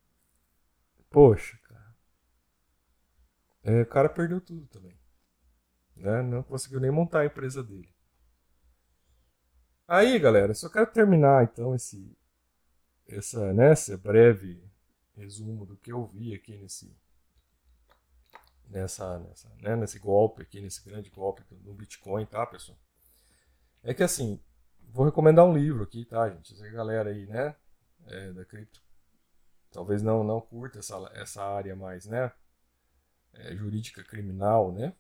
Poxa, 1.10 1.58
cara. 1.64 1.94
É, 3.64 3.82
o 3.82 3.86
cara 3.86 4.08
perdeu 4.08 4.40
tudo 4.40 4.66
também. 4.68 4.96
Né? 5.96 6.22
Não 6.22 6.42
conseguiu 6.42 6.80
nem 6.80 6.90
montar 6.90 7.20
a 7.20 7.26
empresa 7.26 7.62
dele. 7.62 7.92
Aí, 9.86 10.18
galera, 10.18 10.54
só 10.54 10.68
quero 10.70 10.90
terminar 10.90 11.44
então 11.44 11.74
esse 11.74 12.16
essa, 13.06 13.52
né, 13.52 13.72
esse 13.72 13.94
breve 13.96 14.62
resumo 15.14 15.66
do 15.66 15.76
que 15.76 15.92
eu 15.92 16.06
vi 16.06 16.34
aqui 16.34 16.56
nesse 16.56 16.96
nessa, 18.68 19.18
nessa 19.18 19.48
né, 19.60 19.76
nesse 19.76 19.98
golpe 19.98 20.42
aqui, 20.42 20.60
nesse 20.60 20.82
grande 20.82 21.10
golpe 21.10 21.42
do 21.50 21.74
Bitcoin, 21.74 22.24
tá, 22.24 22.46
pessoal? 22.46 22.78
É 23.82 23.92
que 23.92 24.02
assim, 24.02 24.40
vou 24.88 25.04
recomendar 25.04 25.44
um 25.44 25.52
livro 25.52 25.82
aqui, 25.82 26.04
tá, 26.06 26.30
gente? 26.30 26.54
Essa 26.54 26.68
galera 26.70 27.10
aí, 27.10 27.26
né, 27.26 27.54
é, 28.06 28.32
da 28.32 28.44
cripto, 28.44 28.82
talvez 29.72 30.02
não 30.02 30.22
não 30.22 30.40
curta 30.40 30.78
essa, 30.78 30.96
essa 31.14 31.42
área 31.42 31.74
mais, 31.74 32.06
né, 32.06 32.32
é, 33.34 33.56
jurídica 33.56 34.04
criminal, 34.04 34.72
né, 34.72 34.94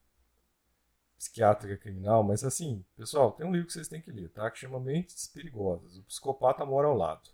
psiquiátrica 1.22 1.76
criminal, 1.76 2.24
mas 2.24 2.42
assim, 2.42 2.84
pessoal, 2.96 3.30
tem 3.30 3.46
um 3.46 3.52
livro 3.52 3.68
que 3.68 3.72
vocês 3.72 3.86
têm 3.86 4.00
que 4.00 4.10
ler, 4.10 4.28
tá? 4.30 4.50
Que 4.50 4.58
chama 4.58 4.80
Mentes 4.80 5.28
Perigosas. 5.28 5.96
O 5.96 6.02
psicopata 6.02 6.66
mora 6.66 6.88
ao 6.88 6.96
lado. 6.96 7.30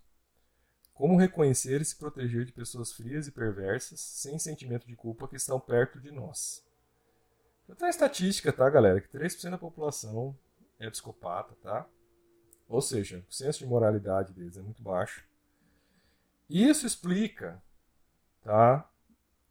Como 0.92 1.16
reconhecer 1.16 1.80
e 1.80 1.84
se 1.84 1.96
proteger 1.96 2.44
de 2.44 2.52
pessoas 2.52 2.92
frias 2.92 3.26
e 3.26 3.32
perversas, 3.32 3.98
sem 3.98 4.38
sentimento 4.38 4.86
de 4.86 4.94
culpa, 4.94 5.26
que 5.26 5.36
estão 5.36 5.58
perto 5.58 5.98
de 5.98 6.10
nós? 6.10 6.62
Tem 7.78 7.86
a 7.86 7.90
estatística, 7.90 8.52
tá, 8.52 8.68
galera? 8.68 9.00
Que 9.00 9.08
3% 9.08 9.50
da 9.50 9.58
população 9.58 10.36
é 10.78 10.90
psicopata, 10.90 11.54
tá? 11.62 11.88
Ou 12.68 12.82
seja, 12.82 13.24
o 13.26 13.32
senso 13.32 13.60
de 13.60 13.66
moralidade 13.66 14.34
deles 14.34 14.58
é 14.58 14.60
muito 14.60 14.82
baixo. 14.82 15.24
Isso 16.48 16.86
explica, 16.86 17.62
tá? 18.42 18.88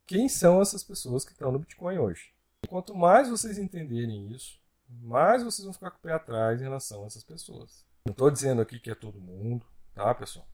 Quem 0.05 0.27
são 0.27 0.62
essas 0.62 0.83
pessoas 0.83 1.23
que 1.23 1.31
estão 1.31 1.51
no 1.51 1.60
Bitcoin 1.60 1.97
hoje? 1.97 2.33
Quanto 2.67 2.95
mais 2.95 3.29
vocês 3.29 3.57
entenderem 3.57 4.31
isso, 4.31 4.60
mais 4.89 5.43
vocês 5.43 5.65
vão 5.65 5.73
ficar 5.73 5.91
com 5.91 5.97
o 5.97 6.01
pé 6.01 6.13
atrás 6.13 6.60
em 6.60 6.63
relação 6.63 7.03
a 7.03 7.07
essas 7.07 7.23
pessoas. 7.23 7.86
Não 8.05 8.12
estou 8.12 8.31
dizendo 8.31 8.62
aqui 8.62 8.79
que 8.79 8.89
é 8.89 8.95
todo 8.95 9.19
mundo, 9.19 9.65
tá, 9.93 10.13
pessoal? 10.15 10.47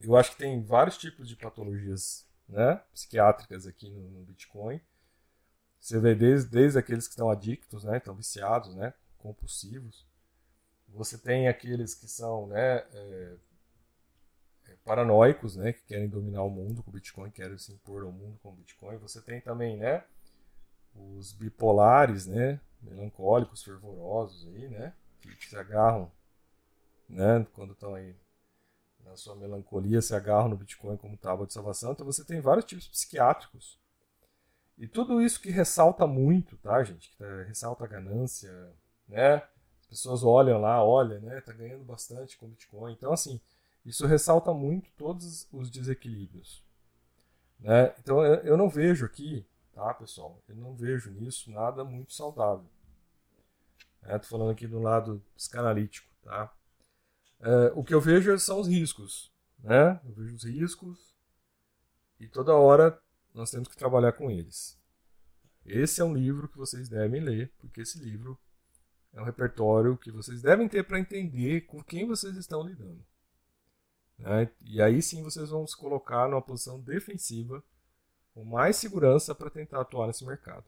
Eu 0.00 0.16
acho 0.16 0.30
que 0.30 0.38
tem 0.38 0.62
vários 0.62 0.96
tipos 0.96 1.28
de 1.28 1.36
patologias 1.36 2.26
né, 2.48 2.76
psiquiátricas 2.92 3.66
aqui 3.66 3.90
no, 3.90 4.10
no 4.10 4.24
Bitcoin. 4.24 4.80
Você 5.80 5.98
vê 5.98 6.14
desde, 6.14 6.48
desde 6.50 6.78
aqueles 6.78 7.06
que 7.06 7.12
estão 7.12 7.28
adictos, 7.28 7.84
né, 7.84 7.98
estão 7.98 8.14
viciados, 8.14 8.74
né, 8.74 8.94
compulsivos. 9.18 10.06
Você 10.88 11.18
tem 11.18 11.48
aqueles 11.48 11.94
que 11.94 12.06
são 12.06 12.46
né, 12.46 12.84
é, 12.92 13.36
paranoicos, 14.84 15.56
né, 15.56 15.72
que 15.72 15.82
querem 15.84 16.08
dominar 16.08 16.42
o 16.42 16.50
mundo 16.50 16.82
com 16.82 16.90
o 16.90 16.94
Bitcoin, 16.94 17.30
querem 17.30 17.56
se 17.56 17.72
impor 17.72 18.02
ao 18.02 18.12
mundo 18.12 18.38
com 18.42 18.50
o 18.50 18.56
Bitcoin. 18.56 18.98
Você 18.98 19.20
tem 19.20 19.40
também 19.40 19.76
né, 19.76 20.04
os 20.94 21.32
bipolares, 21.32 22.26
né, 22.26 22.60
melancólicos, 22.82 23.62
fervorosos, 23.62 24.46
aí, 24.48 24.68
né, 24.68 24.92
que 25.20 25.48
se 25.48 25.56
agarram 25.56 26.10
né, 27.08 27.46
quando 27.54 27.72
estão 27.72 27.94
aí 27.94 28.14
na 29.04 29.16
sua 29.16 29.34
melancolia, 29.36 30.00
se 30.02 30.14
agarram 30.14 30.48
no 30.48 30.56
Bitcoin 30.56 30.96
como 30.96 31.16
tábua 31.16 31.46
de 31.46 31.52
salvação. 31.52 31.92
Então 31.92 32.06
você 32.06 32.24
tem 32.24 32.40
vários 32.40 32.64
tipos 32.64 32.88
psiquiátricos. 32.88 33.78
E 34.76 34.88
tudo 34.88 35.22
isso 35.22 35.40
que 35.40 35.50
ressalta 35.50 36.06
muito, 36.06 36.56
tá, 36.56 36.82
gente? 36.82 37.10
Que 37.10 37.16
tá, 37.16 37.42
ressalta 37.44 37.84
a 37.84 37.86
ganância, 37.86 38.50
né? 39.06 39.36
As 39.80 39.86
pessoas 39.88 40.24
olham 40.24 40.60
lá, 40.60 40.82
olha, 40.82 41.20
né? 41.20 41.40
Tá 41.42 41.52
ganhando 41.52 41.84
bastante 41.84 42.36
com 42.36 42.48
Bitcoin. 42.48 42.92
Então, 42.92 43.12
assim, 43.12 43.40
isso 43.84 44.06
ressalta 44.06 44.52
muito 44.52 44.90
todos 44.96 45.46
os 45.52 45.70
desequilíbrios. 45.70 46.64
Né? 47.60 47.94
Então, 47.98 48.24
eu, 48.24 48.56
não 48.56 48.68
vejo 48.68 49.04
aqui, 49.04 49.46
tá, 49.72 49.92
pessoal? 49.94 50.42
Eu 50.48 50.56
não 50.56 50.74
vejo 50.74 51.10
nisso 51.10 51.50
nada 51.50 51.84
muito 51.84 52.12
saudável. 52.12 52.66
Estou 54.02 54.12
né? 54.12 54.22
falando 54.22 54.50
aqui 54.50 54.66
do 54.66 54.80
lado 54.80 55.22
psicanalítico, 55.34 56.08
tá? 56.22 56.52
É, 57.40 57.72
o 57.74 57.84
que 57.84 57.94
eu 57.94 58.00
vejo 58.00 58.38
são 58.38 58.60
os 58.60 58.68
riscos. 58.68 59.32
Né? 59.58 60.00
Eu 60.04 60.12
vejo 60.12 60.34
os 60.34 60.44
riscos 60.44 61.14
e 62.18 62.28
toda 62.28 62.54
hora 62.54 62.98
nós 63.34 63.50
temos 63.50 63.68
que 63.68 63.76
trabalhar 63.76 64.12
com 64.12 64.30
eles. 64.30 64.78
Esse 65.64 66.00
é 66.00 66.04
um 66.04 66.14
livro 66.14 66.48
que 66.48 66.58
vocês 66.58 66.88
devem 66.88 67.20
ler, 67.20 67.52
porque 67.58 67.80
esse 67.80 67.98
livro 67.98 68.38
é 69.12 69.20
um 69.20 69.24
repertório 69.24 69.96
que 69.96 70.10
vocês 70.10 70.42
devem 70.42 70.68
ter 70.68 70.84
para 70.84 71.00
entender 71.00 71.62
com 71.62 71.82
quem 71.82 72.06
vocês 72.06 72.36
estão 72.36 72.62
lidando. 72.62 73.04
Né? 74.18 74.50
E 74.62 74.80
aí 74.80 75.02
sim 75.02 75.22
vocês 75.22 75.50
vão 75.50 75.66
se 75.66 75.76
colocar 75.76 76.28
numa 76.28 76.42
posição 76.42 76.80
defensiva 76.80 77.62
com 78.32 78.44
mais 78.44 78.76
segurança 78.76 79.34
para 79.34 79.50
tentar 79.50 79.80
atuar 79.80 80.06
nesse 80.06 80.24
mercado. 80.24 80.64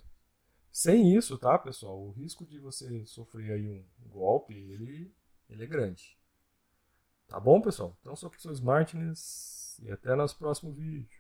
Sem 0.71 1.17
isso, 1.17 1.39
tá, 1.39 1.59
pessoal? 1.59 1.99
O 1.99 2.11
risco 2.11 2.45
de 2.45 2.59
você 2.59 3.05
sofrer 3.07 3.53
aí 3.53 3.67
um 3.67 4.09
golpe, 4.09 4.55
ele, 4.55 5.13
ele 5.49 5.65
é 5.65 5.67
grande. 5.67 6.17
Tá 7.27 7.41
bom, 7.41 7.61
pessoal? 7.61 7.97
Então, 8.01 8.15
sou 8.15 8.29
o 8.29 8.31
professor 8.31 8.53
Smartness 8.53 9.81
e 9.83 9.91
até 9.91 10.15
nosso 10.15 10.37
próximo 10.39 10.73
vídeo. 10.73 11.19